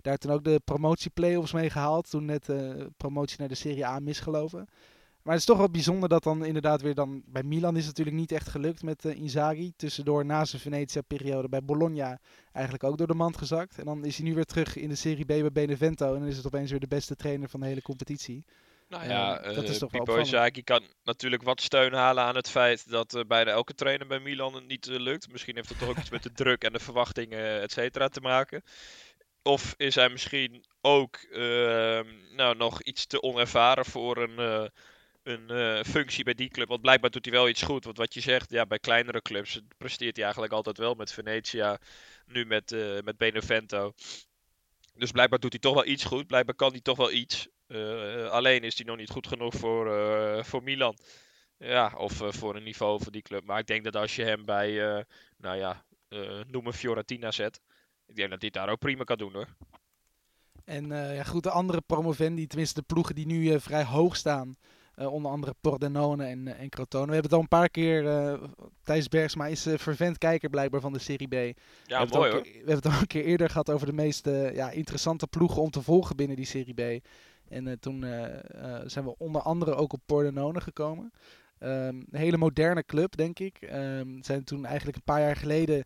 [0.07, 2.09] Daar toen ook de promotie-playoffs mee gehaald.
[2.09, 4.67] Toen net eh, promotie naar de Serie A misgelopen.
[5.21, 7.23] Maar het is toch wel bijzonder dat dan inderdaad weer dan...
[7.25, 9.71] Bij Milan is het natuurlijk niet echt gelukt met eh Inzaghi.
[9.75, 12.19] Tussendoor na zijn Venetia-periode bij Bologna
[12.51, 13.79] eigenlijk ook door de mand gezakt.
[13.79, 16.13] En dan is hij nu weer terug in de Serie B bij Benevento.
[16.13, 18.45] En dan is het opeens weer de beste trainer van de hele competitie.
[18.89, 20.17] Nou Eh, ja, dat is eh, toch wel Pipo.
[20.17, 24.19] Inzaghi kan natuurlijk wat steun halen aan het feit dat eh, bijna elke trainer bij
[24.19, 25.31] Milan het niet eh, lukt.
[25.31, 28.21] Misschien heeft het toch ook iets met de druk en de verwachtingen, et cetera, te
[28.21, 28.63] maken.
[29.47, 34.67] Of is hij misschien ook ehm, nou, nog iets te onervaren voor een, eh,
[35.23, 36.67] een eh, functie bij die club?
[36.67, 37.85] Want blijkbaar doet hij wel iets goed.
[37.85, 41.79] Want wat je zegt, ja, bij kleinere clubs presteert hij eigenlijk altijd wel met Venetia,
[42.25, 43.93] nu met, eh, met Benevento.
[44.93, 46.27] Dus blijkbaar doet hij toch wel iets goed.
[46.27, 47.47] Blijkbaar kan hij toch wel iets.
[48.29, 49.85] Alleen is hij nog niet goed genoeg voor,
[50.45, 50.97] voor Milan.
[51.57, 53.43] Ja, of voor een niveau van die club.
[53.43, 55.05] Maar ik denk dat als je hem bij,
[55.37, 55.85] nou ja,
[56.47, 57.61] noem een Fiorentina zet.
[58.07, 59.47] Ik denk dat hij het daar ook prima kan doen hoor.
[60.65, 64.15] En eh, ja, goed, de andere promovendi, tenminste de ploegen die nu eh, vrij hoog
[64.15, 64.55] staan.
[64.95, 67.05] eh, onder andere Pordenone en, en Crotone.
[67.07, 68.03] We hebben het al een paar keer,
[68.83, 71.31] Thijs Bergsma is eh, vervent kijker blijkbaar van de Serie B.
[71.33, 71.53] Ja, we,
[71.87, 72.41] hebben mooi al hoor.
[72.43, 75.61] keer- we hebben het al een keer eerder gehad over de meest ja, interessante ploegen
[75.61, 77.05] om te volgen binnen die Serie B.
[77.49, 78.01] En toen
[78.85, 81.11] zijn we onder andere ook op Pordenone gekomen.
[81.59, 83.57] Ehm, een hele moderne club, denk ik.
[83.61, 85.83] Ehm, zijn toen eigenlijk een paar jaar geleden,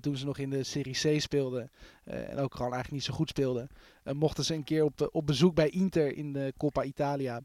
[0.00, 1.70] toen ze nog in de Serie C speelden,
[2.04, 3.68] eh, en ook gewoon eigenlijk niet zo goed speelden,
[4.02, 7.40] eh, mochten ze een keer op, eh, op bezoek bij Inter in de Coppa Italia.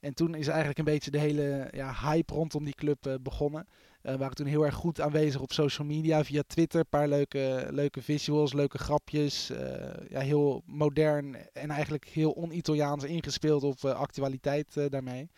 [0.00, 3.66] En toen is eigenlijk een beetje de hele ja, hype rondom die club eh, begonnen.
[4.02, 6.80] We waren toen heel erg goed aanwezig op social media, via Twitter.
[6.80, 9.50] Een paar leuke, leuke visuals, leuke grapjes.
[9.50, 15.30] eh, ja, heel modern en eigenlijk heel on-Italiaans ingespeeld op eh, actualiteit eh, daarmee.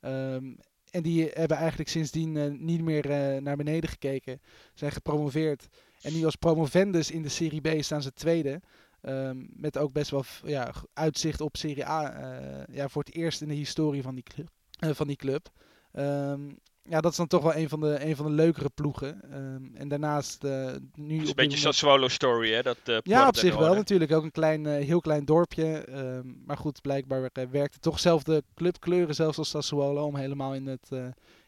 [0.00, 0.52] Ehm,
[0.92, 4.40] en die hebben eigenlijk sindsdien eh, niet meer eh, naar beneden gekeken.
[4.74, 5.68] Zijn gepromoveerd.
[6.02, 8.60] En nu als promovendus in de Serie B staan ze tweede.
[9.00, 12.12] Ehm, met ook best wel ja, uitzicht op Serie A.
[12.12, 14.48] eh, ja, voor het eerst in de historie van die club.
[14.94, 15.50] van die club.
[15.92, 16.50] Ehm,
[16.88, 19.20] ja, dat is dan toch wel een van de, een van de leukere ploegen.
[19.30, 20.78] Ehm, en daarnaast eh, nu Het is
[21.08, 22.62] een beetje moment- Sassuolo story hè.
[22.62, 24.12] Dat, eh, ja, op zich wel natuurlijk.
[24.12, 25.78] Ook een klein, eh, heel klein dorpje.
[25.78, 30.66] Ehm, maar goed, blijkbaar werkte toch zelf de clubkleuren, zelfs als Sassuolo, om helemaal in
[30.66, 30.88] het,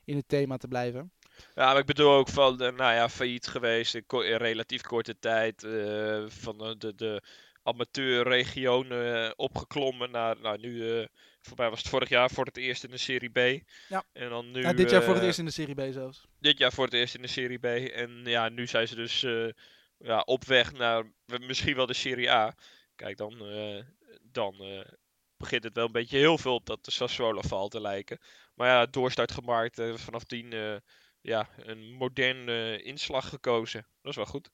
[0.05, 1.13] in het thema te blijven.
[1.55, 5.19] Ja, maar ik bedoel ook van, nou ja, failliet geweest in, ko- in relatief korte
[5.19, 5.67] tijd.
[6.29, 7.23] van de, de
[7.65, 11.07] amateurregionen eh, opgeklommen naar, nou nu, eh
[11.41, 13.63] voor mij was het vorig jaar voor het eerst in de Serie B.
[13.89, 14.05] Ja.
[14.13, 16.27] En dan nu, ja, dit jaar voor het eh, eerst in de Serie B zelfs.
[16.39, 17.65] dit jaar voor het eerst in de Serie B.
[17.65, 19.21] En ja, nu zijn ze dus
[19.99, 21.05] ja, op weg naar
[21.41, 22.55] misschien wel de Serie A.
[22.97, 23.43] Kijk, dan,
[24.23, 24.85] dan
[25.37, 28.19] begint het wel een beetje heel veel op dat de Sassuolo val te lijken.
[28.55, 30.53] Maar ja, doorstart gemaakt vanaf 10.
[30.53, 30.77] eh,
[31.21, 33.87] ja, een modern eh, inslag gekozen.
[34.01, 34.51] Dat is wel goed.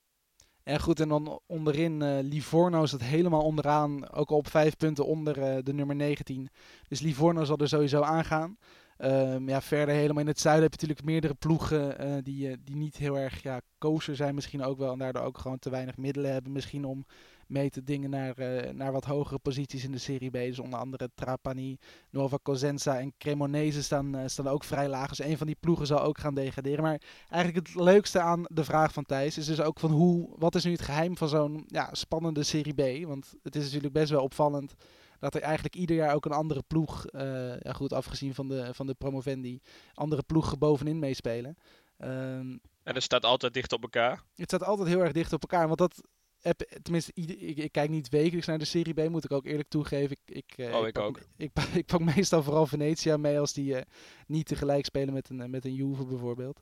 [0.70, 4.10] En goed, en dan onderin eh, Livorno het helemaal onderaan.
[4.10, 6.48] Ook al op vijf punten onder eh, de nummer 19.
[6.88, 8.56] Dus Livorno zal er sowieso aangaan.
[8.96, 12.76] Ehm, ja, verder helemaal in het zuiden heb je natuurlijk meerdere ploegen eh, die, die
[12.76, 14.92] niet heel erg ja, kosher zijn misschien ook wel.
[14.92, 17.06] En daardoor ook gewoon te weinig middelen hebben misschien om
[17.50, 20.32] mee te dingen naar, eh, naar wat hogere posities in de Serie B.
[20.32, 21.78] Dus onder andere Trapani,
[22.10, 25.08] Nuova Cosenza en Cremonese staan, eh, staan ook vrij laag.
[25.08, 26.82] Dus een van die ploegen zal ook gaan degraderen.
[26.82, 30.54] Maar eigenlijk het leukste aan de vraag van Thijs is dus ook van hoe, wat
[30.54, 33.06] is nu het geheim van zo'n ja, spannende Serie B?
[33.06, 34.74] Want het is natuurlijk best wel opvallend
[35.20, 38.74] dat er eigenlijk ieder jaar ook een andere ploeg, eh, ja goed, afgezien van de,
[38.74, 39.60] van de promovendi,
[39.94, 41.56] andere ploegen bovenin meespelen.
[41.96, 44.22] Ehm, En het staat altijd dicht op elkaar.
[44.34, 45.66] het staat altijd heel erg dicht op elkaar.
[45.66, 46.02] Want dat
[46.40, 49.68] heb, tenminste, ik, ik kijk niet wekelijks naar de Serie B, moet ik ook eerlijk
[49.68, 50.16] toegeven.
[50.24, 51.20] Ik, ik, eh, Oh, ik pak, ook.
[51.36, 53.82] Ik, pak- ik pak meestal vooral Venetia mee als die eh,
[54.26, 56.60] niet tegelijk spelen met een, eh, met een Juve bijvoorbeeld.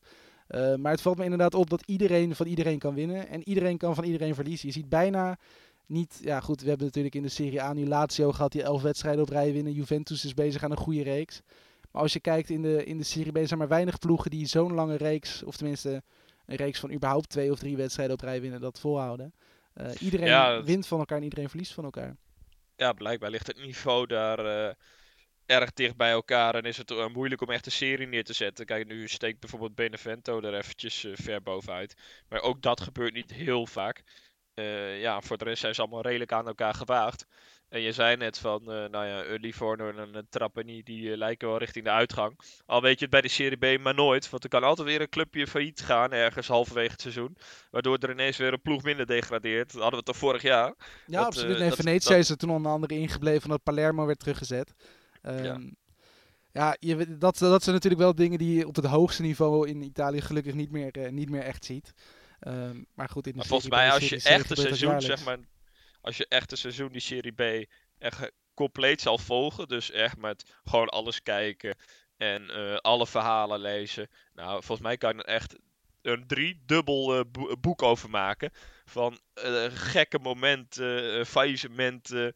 [0.77, 3.29] Maar het valt me inderdaad op dat iedereen van iedereen kan winnen.
[3.29, 4.69] En iedereen kan van iedereen verliezen.
[4.69, 5.39] Je ziet bijna
[5.87, 6.21] niet...
[6.23, 9.23] Ja goed, we hebben natuurlijk in de Serie A nu Lazio gehad die elf wedstrijden
[9.23, 9.73] op rij winnen.
[9.73, 11.41] Juventus is bezig aan een goede reeks.
[11.91, 14.31] Maar als je kijkt in de, in de Serie B zijn er maar weinig ploegen
[14.31, 15.43] die zo'n lange reeks...
[15.43, 16.03] Of tenminste
[16.47, 19.33] een reeks van überhaupt twee of drie wedstrijden op rij winnen dat volhouden.
[19.79, 22.17] Eh, iedereen Ja, dat- wint van elkaar en iedereen verliest van elkaar.
[22.77, 24.75] Ja, blijkbaar ligt het niveau daar eh,
[25.47, 26.55] erg dicht bij elkaar.
[26.55, 28.67] En is het eh, moeilijk om echt een serie neer te zetten.
[28.67, 31.95] Kijk, nu steekt bijvoorbeeld Benevento er eventjes ver bovenuit.
[32.29, 34.03] Maar ook dat gebeurt niet heel vaak.
[35.01, 37.27] Ja, voor de rest zijn ze allemaal redelijk aan elkaar gewaagd.
[37.69, 41.49] En je zei net van, eh, nou ja, Livorno en een Trapani, die eh, lijken
[41.49, 42.39] wel richting de uitgang.
[42.67, 44.31] Al weet je het bij de Serie B maar nooit.
[44.31, 47.37] Want er kan altijd weer een clubje failliet gaan, ergens halverwege het seizoen.
[47.71, 49.73] Waardoor er ineens weer een ploeg minder degradeert.
[49.73, 50.75] Dat hadden we toch vorig jaar.
[51.07, 51.51] Ja, Dat, absoluut.
[51.61, 54.75] eh, Nee, dat- is er toen onder andere ingebleven omdat Palermo werd teruggezet.
[55.23, 55.59] Ehm, Ja.
[56.53, 59.83] ja, je, dat, dat zijn natuurlijk wel dingen die je op het hoogste niveau in
[59.83, 61.93] Italië gelukkig niet meer, eh, niet meer echt ziet.
[62.41, 65.39] Ehm, maar goed, in de Maar volgens mij, als je echt een seizoen, zeg maar,
[66.01, 67.67] als je echt een seizoen die Serie B
[67.99, 71.77] echt eh, compleet zal volgen, dus echt met gewoon alles kijken
[72.17, 74.09] en eh, alle verhalen lezen.
[74.33, 75.57] Nou, volgens mij kan je er echt
[76.03, 78.51] een driedubbel eh, boe- boek over maken.
[78.85, 82.35] Van eh, gekke momenten, faillissementen,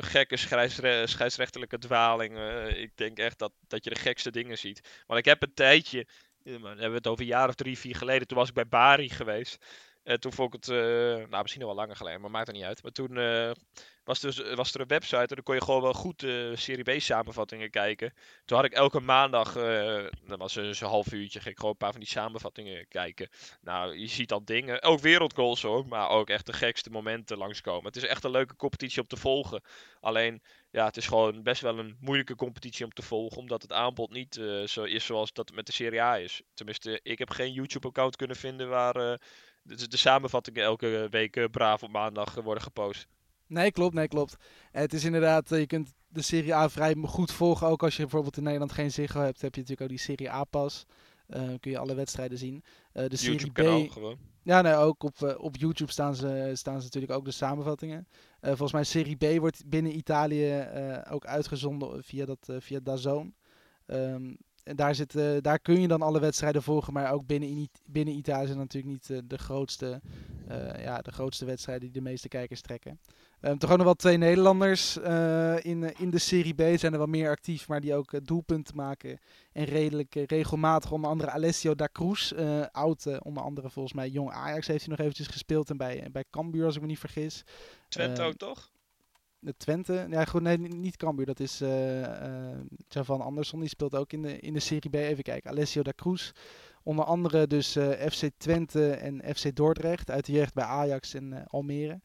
[0.00, 2.80] gekke scheidsre- scheidsrechterlijke dwalingen.
[2.80, 5.02] Ik denk echt dat, dat je de gekste dingen ziet.
[5.06, 6.06] Want ik heb een tijdje,
[6.44, 8.68] maar hebben we het over een jaar of drie, vier geleden, toen was ik bij
[8.68, 9.64] Bari geweest.
[10.08, 10.76] En toen vond het, eh,
[11.28, 12.82] nou misschien al wel langer geleden, maar maakt er niet uit.
[12.82, 13.50] Maar toen eh,
[14.04, 16.96] was, dus, was er een website en dan kon je gewoon wel goed eh Serie
[16.96, 18.12] B samenvattingen kijken.
[18.44, 21.70] Toen had ik elke maandag, eh dat was een zo'n half uurtje, ging ik gewoon
[21.70, 23.28] een paar van die samenvattingen kijken.
[23.60, 27.84] Nou, je ziet al dingen, ook wereldgoals hoor, maar ook echt de gekste momenten langskomen.
[27.84, 29.62] Het is echt een leuke competitie om te volgen.
[30.00, 33.72] Alleen, ja, het is gewoon best wel een moeilijke competitie om te volgen, omdat het
[33.72, 36.42] aanbod niet eh, zo is zoals dat met de Serie A is.
[36.54, 39.14] Tenminste, ik heb geen YouTube-account kunnen vinden waar eh,
[39.76, 43.08] de, de samenvattingen elke week eh, braaf op maandag eh, worden gepost.
[43.46, 44.36] Nee, klopt, nee, klopt.
[44.70, 47.66] Het is inderdaad, eh, je kunt de Serie A vrij goed volgen.
[47.66, 50.30] Ook als je bijvoorbeeld in Nederland geen Ziggo hebt, heb je natuurlijk ook die Serie
[50.30, 50.84] A-pas.
[51.26, 52.64] Eh kun je alle wedstrijden zien.
[52.92, 54.18] Eh, de Serie YouTube B, kanaal gewoon.
[54.42, 58.08] Ja, nee, ook op, op YouTube staan ze, staan ze natuurlijk ook de samenvattingen.
[58.40, 60.68] Volgens mij Serie B wordt binnen Italië
[61.10, 63.34] ook uitgezonden via, dat, via DAZN.
[63.86, 64.34] Ehm
[64.68, 68.14] en daar, zit, eh, daar kun je dan alle wedstrijden volgen, maar ook binnen, binnen
[68.14, 70.00] Italië zijn natuurlijk niet eh, de, grootste,
[70.48, 73.00] eh, ja, de grootste wedstrijden die de meeste kijkers trekken.
[73.40, 74.96] Ehm toch ook nog wel twee Nederlanders
[75.62, 79.18] in, in de Serie B zijn er wel meer actief, maar die ook doelpunten maken
[79.52, 80.92] en redelijk regelmatig.
[80.92, 82.32] Onder andere Alessio da Cruz,
[82.72, 86.24] oud, onder andere volgens mij jong Ajax heeft hij nog eventjes gespeeld en bij, bij
[86.30, 87.44] Cambuur als ik me niet vergis.
[87.88, 88.70] Twente Eh, ook toch?
[89.56, 92.58] Twente, ja goed, nee, ni- niet Cambuur, dat is eh eh
[92.88, 94.94] Javan Andersson, die speelt ook in de, in de Serie B.
[94.94, 96.32] Even kijken, Alessio da Cruz.
[96.82, 101.46] Onder andere dus eh, FC Twente en FC Dordrecht uit de jeugd bij Ajax en
[101.46, 102.00] Almere.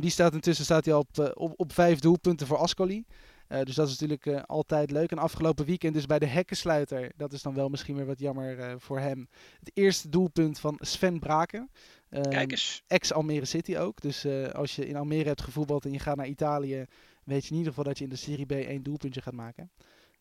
[0.00, 3.04] Die staat intussen staat hij op, op, op vijf doelpunten voor Ascoli.
[3.48, 5.10] Dus dat is natuurlijk altijd leuk.
[5.10, 8.80] En afgelopen weekend dus bij de hekkensluiter, dat is dan wel misschien weer wat jammer
[8.80, 9.28] voor hem.
[9.58, 11.70] Het eerste doelpunt van Sven Braken.
[12.10, 12.82] Ehm, Kijk eens.
[12.86, 14.00] ex-Almere City ook.
[14.00, 16.84] Dus eh, als je in Almere hebt gevoetbald en je gaat naar Italië,
[17.24, 19.70] weet je in ieder geval dat je in de Serie B één doelpuntje gaat maken.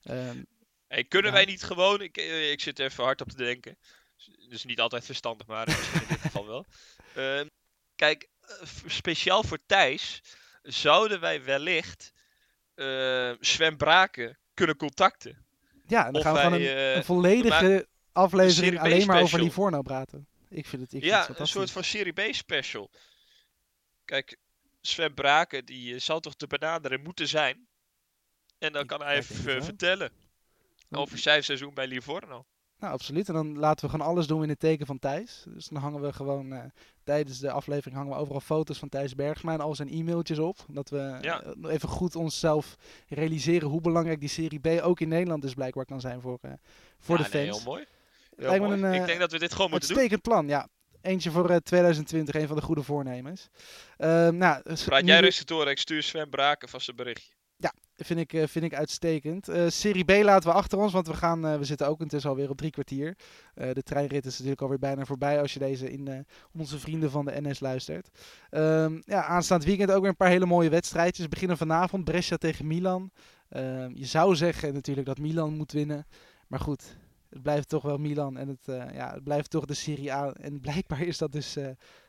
[0.03, 0.37] Ehm,
[0.87, 1.37] Hey, kunnen Ja.
[1.37, 3.77] wij niet gewoon, ik, eh, ik zit even hard op te denken.
[4.49, 6.65] Dus niet altijd verstandig, maar in dit geval wel.
[7.15, 7.47] Ehm,
[7.95, 10.21] kijk, eh, speciaal voor Thijs
[10.63, 12.11] zouden wij wellicht
[12.75, 15.45] eh Sven Braken kunnen contacten.
[15.87, 19.39] ja, en dan Of gaan we gewoon wij, een, een volledige aflevering alleen maar over.
[19.41, 20.27] Livorno praten.
[20.49, 22.89] Ik vind het, ik vind het ja, een soort van Serie B special.
[24.05, 24.37] Kijk,
[24.81, 27.67] Sven Braken, die eh, zou toch te benaderen moeten zijn.
[28.57, 30.11] En dan Ik- kan ja, hij even vertellen
[30.89, 32.45] over zijn seizoen bij Livorno.
[32.79, 33.27] Nou, absoluut.
[33.27, 35.43] En dan laten we gewoon alles doen in het teken van Thijs.
[35.47, 36.63] Dus dan hangen we gewoon eh,
[37.03, 40.57] tijdens de aflevering hangen we overal foto's van Thijs Bergsma en al zijn e-mailtjes op.
[40.67, 41.41] Dat we Ja.
[41.43, 42.75] eh, even goed onszelf
[43.07, 46.51] realiseren hoe belangrijk die Serie B ook in Nederland dus blijkbaar kan zijn voor, eh,
[46.99, 47.63] voor Ja, de nee, fans.
[47.63, 47.85] heel mooi.
[48.35, 49.97] Lijkt me een, eh, ik denk dat we dit gewoon moeten doen.
[49.97, 50.67] Uitstekend plan, ja.
[51.01, 53.49] Eentje voor eh, 2020, een van de goede voornemens.
[53.97, 55.69] Ehm nou, Praat jij rustig door.
[55.69, 57.33] Ik stuur Sven Braken vast een berichtje.
[57.97, 59.47] vind ik, eh, vind ik uitstekend.
[59.47, 62.29] Eh, Serie B laten we achter ons, want we, gaan, eh, we zitten ook intussen
[62.29, 63.15] alweer op drie kwartier.
[63.53, 66.19] Eh, de treinrit is natuurlijk alweer bijna voorbij als je deze in eh,
[66.53, 68.09] onze vrienden van de NS luistert.
[68.49, 71.23] Ehm, ja, aanstaand weekend ook weer een paar hele mooie wedstrijdjes.
[71.23, 73.11] We beginnen vanavond Brescia tegen Milan.
[73.49, 76.07] Ehm, je zou zeggen natuurlijk dat Milan moet winnen.
[76.47, 76.83] Maar goed,
[77.35, 80.33] het blijft toch wel Milan en het, eh, ja, het blijft toch de Serie A.
[80.33, 81.63] En blijkbaar is dat dus eh,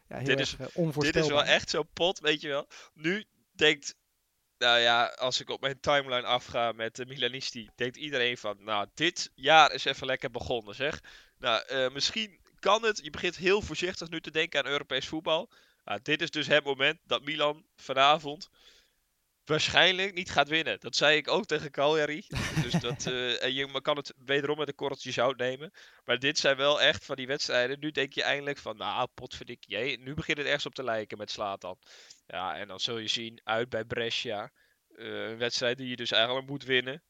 [0.09, 1.23] ja, heel Dit erg is- eh, Dit onvoorspelbaar.
[1.23, 2.69] is wel echt zo'n pot, weet je wel.
[2.95, 3.95] Nu denkt,
[4.59, 8.87] nou ja, als ik op mijn timeline afga met de Milanisti, denkt iedereen van, nou,
[8.95, 11.01] dit jaar is even lekker begonnen, zeg.
[11.39, 13.01] Nou, misschien kan het.
[13.03, 15.51] Je begint heel voorzichtig nu te denken aan Europees voetbal.
[15.85, 18.49] Nou, dit is dus het moment dat Milan vanavond
[19.49, 20.81] waarschijnlijk niet gaat winnen.
[20.81, 22.27] Dat zei ik ook tegen Cagliari.
[22.63, 25.73] dus dat, eh, en je kan het wederom met een korreltje zout nemen.
[26.05, 27.81] Maar dit zijn wel echt van die wedstrijden.
[27.81, 29.77] Nu denk je eindelijk van, nou, potverdikkie.
[29.77, 31.79] hé, Nu begint het ergens op te lijken met Slatan.
[32.27, 34.51] Ja, en dan zul je zien, uit bij Brescia.
[34.97, 37.03] eh, een wedstrijd die je dus eigenlijk moet winnen.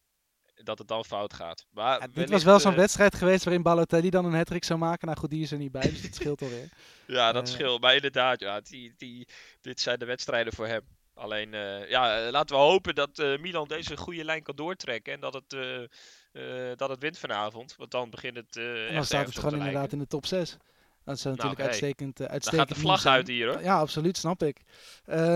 [0.65, 1.67] Dat het dan fout gaat.
[1.71, 4.65] Maar Ja, dit wellicht, was wel zo'n eh, wedstrijd geweest waarin Balotelli dan een hattrick
[4.65, 5.07] zou maken.
[5.07, 6.69] Nou goed, die is er niet bij, dus dat scheelt alweer.
[7.07, 7.81] Ja, dat scheelt.
[7.81, 9.29] Maar inderdaad, ja, die, die,
[9.61, 10.96] dit zijn de wedstrijden voor hem.
[11.17, 15.13] Alleen, eh, ja, eh, laten we hopen dat eh, Milan deze goede lijn kan doortrekken.
[15.13, 15.57] En dat het,
[16.79, 17.75] dat het wint vanavond.
[17.77, 18.57] Want dan begint het.
[18.57, 19.93] En dan staat het gewoon inderdaad lijken.
[19.93, 20.57] in de top 6.
[21.05, 23.15] Dat zou natuurlijk hey, uitstekend, Dan uitstekend gaat de vlag zijn.
[23.15, 23.63] uit hier hoor.
[23.63, 24.61] Ja, absoluut, snap ik.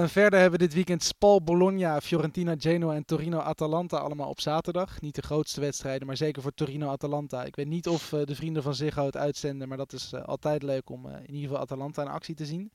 [0.06, 5.00] Verder hebben we dit weekend Spal, Bologna, Fiorentina, Genoa en Torino-Atalanta allemaal op zaterdag.
[5.00, 7.44] Niet de grootste wedstrijden, maar zeker voor Torino-Atalanta.
[7.44, 10.90] Ik weet niet of de vrienden van Ziggo het uitzenden, maar dat is altijd leuk
[10.90, 12.72] om in ieder geval Atalanta in actie te zien.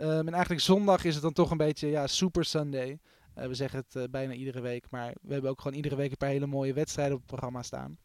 [0.00, 2.98] Ehm, en eigenlijk zondag is het dan toch een beetje ja, Super Sunday.
[3.34, 6.10] Eh, we zeggen het eh, bijna iedere week, maar we hebben ook gewoon iedere week
[6.10, 7.98] een paar hele mooie wedstrijden op het programma staan.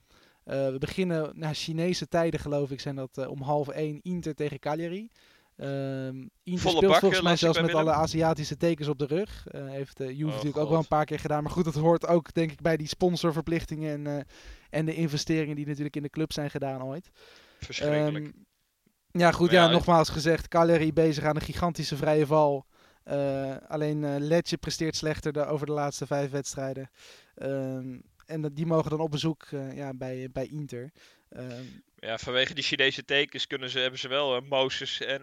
[0.43, 4.59] Eh, we beginnen naar Chinese tijden, geloof ik, zijn dat om half één Inter tegen
[4.59, 5.09] Cagliari.
[5.57, 7.91] Ehm Inter Volle speelt bak, volgens mij zelfs met alle.
[7.91, 9.47] Aziatische tekens op de rug.
[9.51, 11.43] Heeft eh Juve Oh, natuurlijk ook wel een paar keer gedaan.
[11.43, 14.25] Maar goed, dat hoort ook denk ik bij die sponsorverplichtingen en,
[14.69, 17.09] en de investeringen die natuurlijk in de club zijn gedaan ooit.
[17.59, 18.25] Verschrikkelijk.
[18.25, 18.33] Ehm,
[19.17, 22.65] ja, goed, ja, nogmaals gezegd, Cagliari bezig aan een gigantische vrije val.
[23.03, 26.89] Eh, alleen eh Letje presteert slechter de, over de laatste vijf wedstrijden.
[27.35, 30.91] Ehm, en dat, die mogen dan op bezoek eh, ja, bij, bij Inter.
[31.29, 31.63] Ehm,
[31.95, 35.21] ja, vanwege die Chinese tekens kunnen ze, hebben ze wel Moses en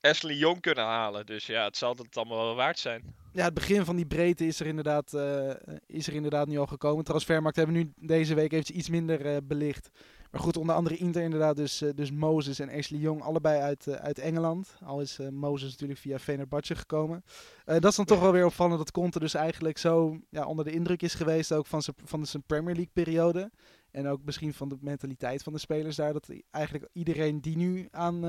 [0.00, 1.26] Ashley Jong kunnen halen.
[1.26, 3.14] Dus ja, het zal het allemaal wel waard zijn.
[3.32, 5.12] ja, het begin van die breedte is er inderdaad,
[5.86, 7.04] is er inderdaad nu al gekomen.
[7.04, 9.90] Transfermarkt hebben we nu deze week eventjes iets minder belicht.
[10.30, 13.86] Maar goed, onder andere Inter inderdaad, dus, eh, dus Moses en Ashley Young, allebei uit,
[13.86, 14.76] eh, uit Engeland.
[14.84, 17.24] Al is eh, Moses natuurlijk via Fenerbahce gekomen.
[17.64, 20.72] Dat is dan toch wel weer opvallend dat Conte dus eigenlijk zo ja, onder de
[20.72, 23.50] indruk is geweest ook van zijn, van zijn Premier League periode.
[23.90, 26.12] En ook misschien van de mentaliteit van de spelers daar.
[26.12, 28.26] Dat eigenlijk iedereen die nu aan,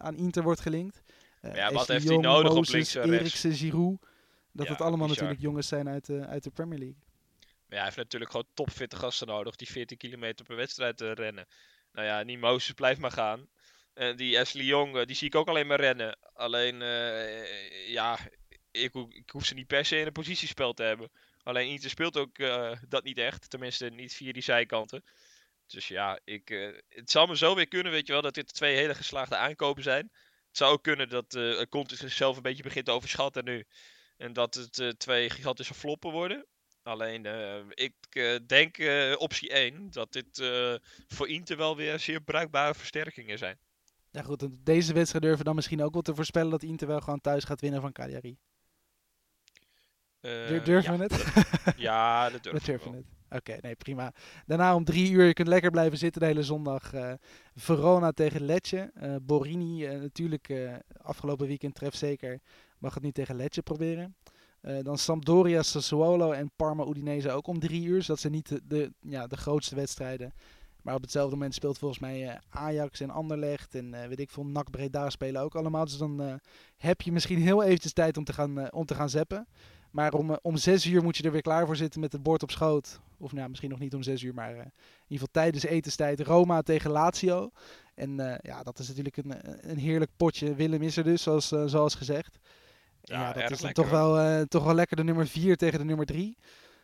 [0.00, 1.02] aan Inter wordt gelinkt.
[1.42, 3.20] Ja, wat Ashley heeft hij nodig op Moses, links en rechts?
[3.20, 3.98] Eriksen, Giroud.
[4.52, 5.08] Dat Ja, het allemaal bizar.
[5.08, 7.03] natuurlijk jongens zijn uit de, uit de Premier League.
[7.74, 11.46] Ja, hij heeft natuurlijk gewoon topfitte gasten nodig die 14 kilometer per wedstrijd eh, rennen.
[11.92, 13.48] Nou ja, die Moses blijft maar gaan.
[13.94, 16.18] En die Ashley Jong, eh, die zie ik ook alleen maar rennen.
[16.32, 18.18] Alleen, eh, ja,
[18.70, 21.10] ik, ik hoef ze niet per se in een positiespel te hebben.
[21.42, 22.38] Alleen Inter speelt ook
[22.88, 23.50] dat niet echt.
[23.50, 25.04] Tenminste, niet via die zijkanten.
[25.66, 26.48] Dus ja, ik,
[26.88, 29.82] het zou me zo weer kunnen, weet je wel, dat dit twee hele geslaagde aankopen
[29.82, 30.10] zijn.
[30.48, 33.64] Het zou ook kunnen dat eh Conte zichzelf een beetje begint te overschatten nu.
[34.16, 36.46] En dat het twee gigantische floppen worden.
[36.84, 40.42] Alleen, eh, ik eh, denk eh, optie 1 dat dit
[41.06, 43.58] voor Inter wel weer zeer bruikbare versterkingen zijn.
[44.10, 47.00] Ja goed, en deze wedstrijd durven dan misschien ook wel te voorspellen dat Inter wel
[47.00, 48.36] gewoon thuis gaat winnen van Cagliari.
[50.20, 50.98] Dur- durven ja.
[50.98, 51.24] we het?
[51.76, 53.06] Ja, dat durf Dat durven we het.
[53.28, 54.12] Oké, nee, prima.
[54.46, 56.92] Daarna om drie uur, je kunt lekker blijven zitten de hele zondag.
[57.54, 58.92] Verona tegen Lecce.
[59.22, 60.52] Borini, natuurlijk
[61.02, 62.40] afgelopen weekend tref zeker.
[62.78, 64.16] Mag het nu tegen Lecce proberen.
[64.64, 67.96] Eh, dan Sampdoria, Sassuolo en Parma Udinese ook om drie uur.
[67.96, 70.34] Dus dat zijn niet de, ja, de grootste wedstrijden.
[70.82, 74.30] Maar op hetzelfde moment speelt volgens mij eh, Ajax en Anderlecht en eh, weet ik
[74.30, 75.84] veel, NAC Breda spelen ook allemaal.
[75.84, 76.40] Dus dan
[76.76, 79.46] heb je misschien heel eventjes tijd om te gaan, om te gaan zappen.
[79.90, 82.42] Maar om, om zes uur moet je er weer klaar voor zitten met het bord
[82.42, 83.00] op schoot.
[83.18, 84.72] Of nou, misschien nog niet om zes uur, maar in ieder
[85.08, 87.50] geval tijdens etenstijd Roma tegen Lazio.
[87.94, 89.34] En ja, dat is natuurlijk een,
[89.70, 90.54] een heerlijk potje.
[90.54, 92.38] Willem is er dus, zoals, zoals gezegd.
[93.04, 95.56] Ja, Ja, dat is dan lekker, toch wel, eh, toch wel lekker de nummer 4
[95.56, 96.36] tegen de nummer 3.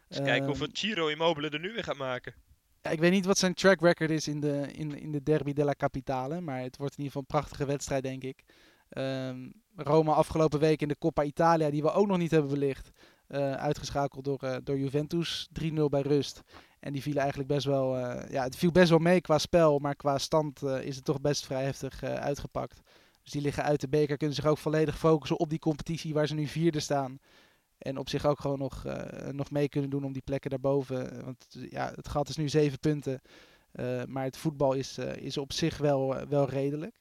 [0.08, 2.34] Eens kijken hoeveel Chiro Immobile er nu weer gaat maken.
[2.82, 5.52] Ja, ik weet niet wat zijn track record is in de, in, in de Derby
[5.52, 6.40] della Capitale.
[6.40, 8.42] Maar het wordt in ieder geval een prachtige wedstrijd, denk ik.
[8.88, 12.90] Ehm, Roma afgelopen week in de Coppa Italia, die we ook nog niet hebben belicht.
[13.26, 15.48] eh, uitgeschakeld door, eh, door Juventus.
[15.52, 16.42] 3-0 bij rust.
[16.80, 17.98] En die vielen eigenlijk best wel.
[18.30, 19.78] ja, het viel best wel mee qua spel.
[19.78, 22.80] Maar qua stand is het toch best vrij heftig uitgepakt.
[23.30, 24.16] Dus die liggen uit de beker.
[24.16, 27.18] Kunnen zich ook volledig focussen op die competitie waar ze nu vierde staan.
[27.78, 31.24] En op zich ook gewoon nog, eh, nog mee kunnen doen om die plekken daarboven.
[31.24, 33.20] Want eh, ja, het gat is nu zeven punten.
[33.72, 37.00] Eh, maar het voetbal is, eh, is op zich wel, eh, wel redelijk.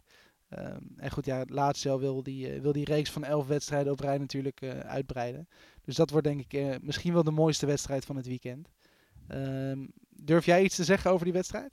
[0.49, 3.99] Ehm, en goed, ja, Lazio wil die, eh, wil die reeks van elf wedstrijden op
[3.99, 5.47] rij natuurlijk eh, uitbreiden.
[5.81, 8.69] Dus dat wordt denk ik eh, misschien wel de mooiste wedstrijd van het weekend.
[9.27, 11.71] Ehm, durf jij iets te zeggen over die wedstrijd?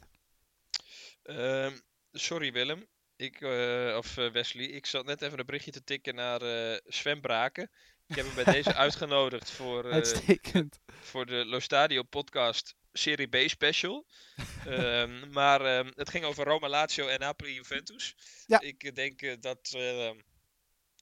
[1.22, 1.76] Ehm,
[2.12, 2.86] sorry Willem.
[3.16, 6.78] Ik, eh, of eh, Wesley, ik zat net even een berichtje te tikken naar eh
[6.86, 7.70] Sven Braken.
[8.06, 10.80] Ik heb hem bij deze uitgenodigd voor, Uitstekend.
[11.00, 14.06] voor de Lo Stadio podcast Serie B special.
[14.66, 18.14] Ehm, maar ehm, het ging over Roma, Lazio en Napoli Juventus.
[18.46, 18.60] Ja.
[18.60, 20.20] Ik denk dat ehm,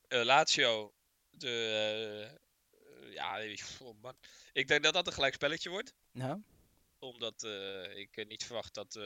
[0.09, 0.95] eh, Lazio
[1.31, 2.39] de...
[3.11, 4.17] ja, ik- oh man.
[4.53, 5.95] ik denk dat dat een gelijk spelletje wordt.
[6.99, 7.43] Omdat
[7.95, 8.99] ik niet verwacht dat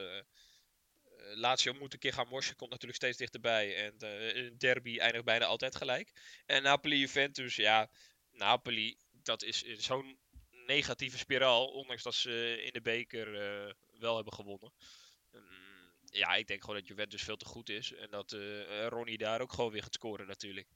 [1.34, 2.56] Lazio moet een keer gaan morsen.
[2.56, 3.84] Komt natuurlijk steeds dichterbij.
[3.84, 6.12] En eh, een derby eindigt bijna altijd gelijk.
[6.46, 7.90] En Napoli-Juventus, ja,
[8.32, 10.18] Napoli, dat is in zo'n
[10.66, 11.66] negatieve spiraal.
[11.66, 14.72] Ondanks dat ze in de beker eh, wel hebben gewonnen.
[15.32, 15.40] Mm,
[16.04, 17.92] ja, ik denk gewoon dat Juventus veel te goed is.
[17.94, 20.66] En dat eh, Ronnie daar ook gewoon weer gaat scoren natuurlijk.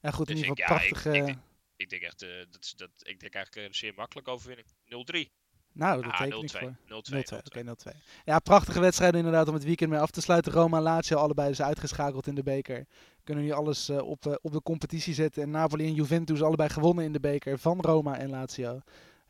[0.00, 1.18] Ja, goed, in Dus ieder ik- geval ja, ik- prachtige...
[1.18, 1.38] ik denk-
[1.76, 4.68] Ik denk echt, eh, dat, dat, ik denk eigenlijk een zeer makkelijke overwinning.
[4.84, 5.32] 0-3.
[5.76, 6.58] Nou, dat Ah, teken ik 0-2.
[6.58, 6.74] voor.
[6.88, 7.22] 0-2.
[7.24, 7.96] 0-2, oké, 0-2.
[8.24, 10.52] Ja, prachtige wedstrijden inderdaad om het weekend mee af te sluiten.
[10.52, 12.86] Roma en Lazio allebei dus uitgeschakeld in de beker.
[13.24, 15.42] Kunnen nu alles eh, op, eh, op de competitie zetten.
[15.42, 18.80] En Napoli en Juventus allebei gewonnen in de beker van Roma en Lazio.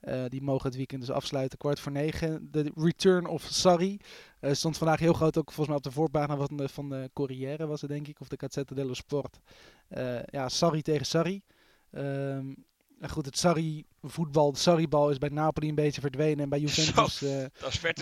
[0.01, 1.59] Eh, die mogen het weekend dus afsluiten.
[1.59, 2.49] Kwart voor negen.
[2.51, 3.99] De return of Sarri.
[4.41, 7.11] Eh, stond vandaag heel groot ook volgens mij op de voorpagina van de, van de
[7.13, 8.21] Corriere was het denk ik.
[8.21, 9.39] Of de Gazzetta dello Sport.
[10.31, 11.43] Ja, Sarri tegen Sarri.
[11.91, 12.53] Ehm,
[12.99, 16.41] nou goed, het Sarri-voetbal, de Sarri-bal is bij Napoli een beetje verdwenen.
[16.41, 17.45] En bij Juventus eh,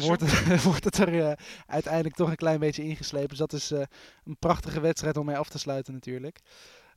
[0.06, 1.32] wordt, het, wordt het er eh,
[1.66, 3.28] uiteindelijk toch een klein beetje ingeslepen.
[3.28, 3.82] Dus dat is eh,
[4.24, 6.38] een prachtige wedstrijd om mee af te sluiten natuurlijk.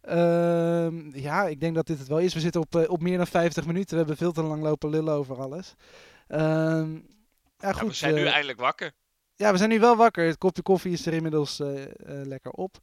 [0.02, 2.34] Ehm, ja, ik denk dat dit het wel is.
[2.34, 3.90] We zitten op, op meer dan 50 minuten.
[3.90, 5.74] We hebben veel te lang lopen lullen over alles.
[6.28, 6.94] Ehm,
[7.58, 8.92] ja, we zijn nu eindelijk wakker.
[9.36, 10.26] ja, we zijn nu wel wakker.
[10.26, 11.62] Het kopje koffie is er inmiddels
[12.04, 12.78] lekker op.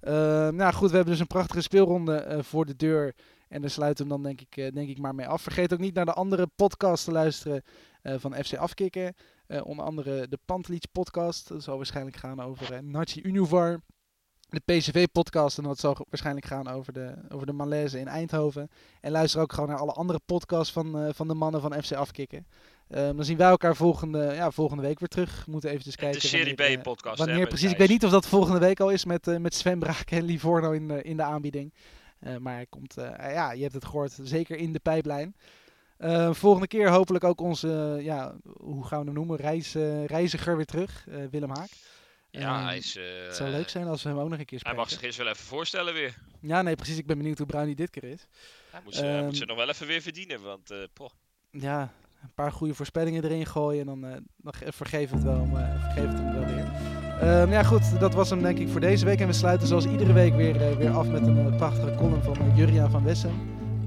[0.00, 3.14] Ehm, nou goed, we hebben dus een prachtige speelronde voor de deur.
[3.48, 5.42] En daar sluiten we hem dan denk ik, eh, denk ik maar mee af.
[5.42, 7.62] Vergeet ook niet naar de andere podcasts te luisteren
[8.02, 9.14] eh, van FC Afkikken.
[9.46, 11.48] Eh, onder andere de Pantelic podcast.
[11.48, 13.80] Dat zal waarschijnlijk gaan over uh, Nachi Unuvar.
[14.48, 15.58] De PCV-podcast.
[15.58, 18.68] En dat zal waarschijnlijk gaan over de, over de malaise in Eindhoven.
[19.00, 22.46] En luister ook gewoon naar alle andere podcasts van, van de mannen van FC Afkikken.
[22.88, 25.44] Dan zien wij elkaar volgende, ja, volgende week weer terug.
[25.44, 26.20] We moeten eventjes En kijken.
[26.20, 27.18] de Serie B-podcast.
[27.18, 27.70] Wanneer precies?
[27.70, 30.24] Ik weet niet of dat volgende week al is met, eh, met Sven Braak en
[30.24, 31.74] Livorno in, de- in de aanbieding.
[32.18, 35.36] Eh, maar hij komt, eh, ja, je hebt het gehoord, zeker in de pijplijn.
[35.96, 39.74] Eh, volgende keer hopelijk ook onze, ja, hoe gaan we hem noemen, Reis,
[40.06, 41.70] reiziger weer terug, Willem Haak.
[42.30, 42.94] Ja, Ehm, hij is...
[43.26, 44.78] het zou leuk zijn als we hem ook nog een keer Hij spreken.
[44.80, 46.14] mag zich eens wel even voorstellen weer.
[46.40, 46.98] Ja, nee, precies.
[46.98, 48.28] Ik ben benieuwd hoe bruin hij dit keer is.
[48.70, 50.74] Hij moet, hij Ehm, ze nog wel even weer verdienen, want...
[50.92, 51.10] poh.
[51.50, 51.92] Ja,
[52.22, 56.18] een paar goede voorspellingen erin gooien en dan, dan ge- vergeef het wel, vergeef het
[56.18, 56.65] hem wel weer.
[57.20, 59.20] Ehm, ja goed, dat was hem denk ik voor deze week.
[59.20, 62.22] En we sluiten zoals iedere week weer, eh, weer af met een eh, prachtige column
[62.22, 63.30] van uh, Juriaan van Wessen.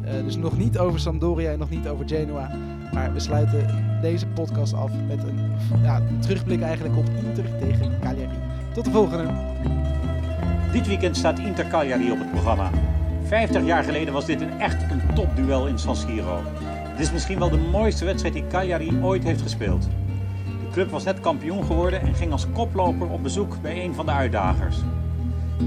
[0.09, 2.51] Eh, dus nog niet over Sampdoria en nog niet over Genoa.
[2.93, 3.67] Maar we sluiten
[4.01, 5.51] deze podcast af met een
[5.83, 8.37] ja, terugblik eigenlijk op Inter tegen Cagliari.
[8.73, 9.23] Tot de volgende.
[10.71, 12.69] Dit weekend staat Inter Cagliari op het programma.
[13.23, 16.41] 50 jaar geleden was dit een echt een topduel in San Siro.
[16.97, 19.87] Dit is misschien wel de mooiste wedstrijd die Cagliari ooit heeft gespeeld.
[20.79, 24.11] Club was net kampioen geworden en ging als koploper op bezoek bij een van de
[24.11, 24.77] uitdagers.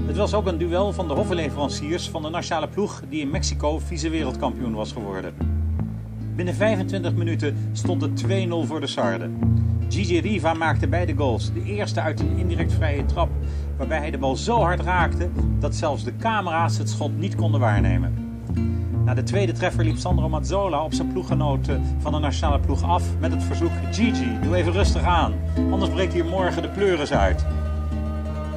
[0.05, 3.79] Het was ook een duel van de hofleveranciers van de nationale ploeg die in Mexico
[3.79, 5.33] vice-wereldkampioen was geworden.
[6.35, 9.37] Binnen 25 minuten stond het 2-0 voor de Sarden.
[9.89, 11.53] Gigi Riva maakte beide goals.
[11.53, 13.29] De eerste uit een indirect vrije trap,
[13.77, 17.59] waarbij hij de bal zo hard raakte dat zelfs de camera's het schot niet konden
[17.59, 18.32] waarnemen.
[19.05, 23.03] Na de tweede treffer liep Sandro Mazzola op zijn ploeggenoten van de nationale ploeg af
[23.19, 25.33] met het verzoek: Gigi, doe even rustig aan,
[25.71, 27.45] anders breekt hier morgen de pleuris uit.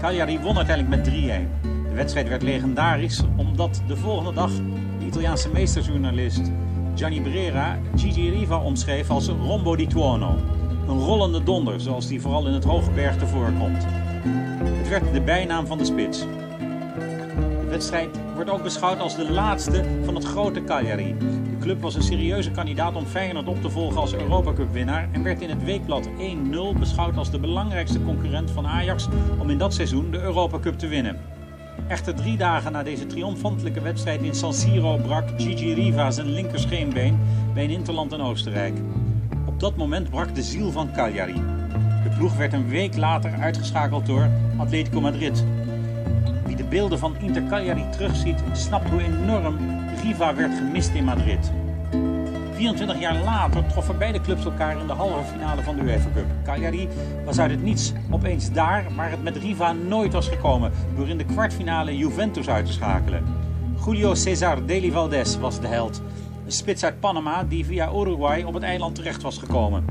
[0.01, 1.14] Cagliari won uiteindelijk met 3-1.
[1.62, 4.51] De wedstrijd werd legendarisch omdat de volgende dag
[4.99, 6.51] de Italiaanse meesterjournalist
[6.94, 10.36] Gianni Brera Gigi Riva omschreef als rombo di tuono.
[10.88, 13.86] Een rollende donder, zoals die vooral in het hoge bergte voorkomt.
[14.62, 16.24] Het werd de bijnaam van de spits.
[17.77, 21.16] Wedstrijd wordt ook beschouwd als de laatste van het grote Cagliari.
[21.18, 25.41] De club was een serieuze kandidaat om Feyenoord op te volgen als Europacup-winnaar en werd
[25.41, 26.09] in het weekblad
[26.74, 29.09] 1-0 beschouwd als de belangrijkste concurrent van Ajax
[29.39, 31.20] om in dat seizoen de Europacup te winnen.
[31.89, 37.18] Echter drie dagen na deze triomfantelijke wedstrijd in San Siro brak Gigi Riva zijn linkerscheenbeen
[37.55, 38.74] bij een interland in Oostenrijk.
[39.47, 41.43] Op dat moment brak de ziel van Cagliari.
[42.03, 45.45] De ploeg werd een week later uitgeschakeld door Atletico Madrid.
[46.68, 49.56] Beelden van Inter Cagliari terugziet, snapt hoe enorm
[50.02, 51.52] Riva werd gemist in Madrid.
[52.52, 56.26] 24 jaar later troffen beide clubs elkaar in de halve finale van de UEFA Cup.
[56.44, 56.88] Cagliari
[57.24, 61.18] was uit het niets opeens daar, waar het met Riva nooit was gekomen, door in
[61.18, 63.24] de kwartfinale Juventus uit te schakelen.
[63.84, 66.02] Julio Cesar Deli Valdés was de held.
[66.44, 69.84] Een spits uit Panama die via Uruguay op het eiland terecht was gekomen.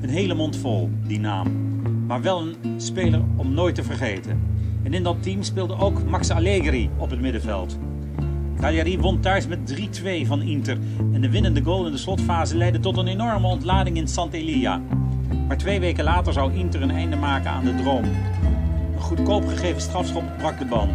[0.00, 1.46] Een hele mond vol, die naam.
[2.06, 4.57] Maar wel een speler om nooit te vergeten.
[4.88, 7.78] En in dat team speelde ook Max Allegri op het middenveld.
[8.60, 9.58] Cagliari won thuis met
[10.02, 10.78] 3-2 van Inter.
[11.12, 14.80] En de winnende goal in de slotfase leidde tot een enorme ontlading in Sant'Elia.
[15.48, 18.04] Maar twee weken later zou Inter een einde maken aan de droom.
[18.04, 20.88] Een goedkoop gegeven strafschop brak de ban.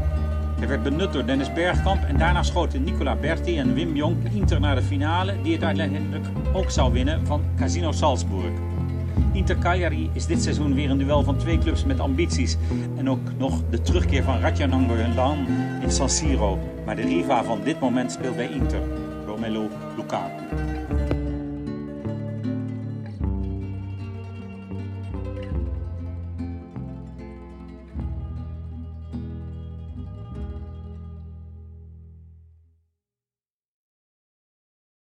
[0.57, 4.59] Hij werd benut door Dennis Bergkamp en daarna schoten Nicola Berti en Wim Jonk Inter
[4.59, 8.72] naar de finale, die het uiteindelijk ook zou winnen van Casino Salzburg.
[9.33, 12.57] Inter Cagliari is dit seizoen weer een duel van twee clubs met ambities.
[12.97, 15.47] En ook nog de terugkeer van Ratja Nangolan
[15.81, 16.59] in San Siro.
[16.85, 18.81] Maar de Riva van dit moment speelt bij Inter,
[19.25, 20.82] Romelu Lukaku.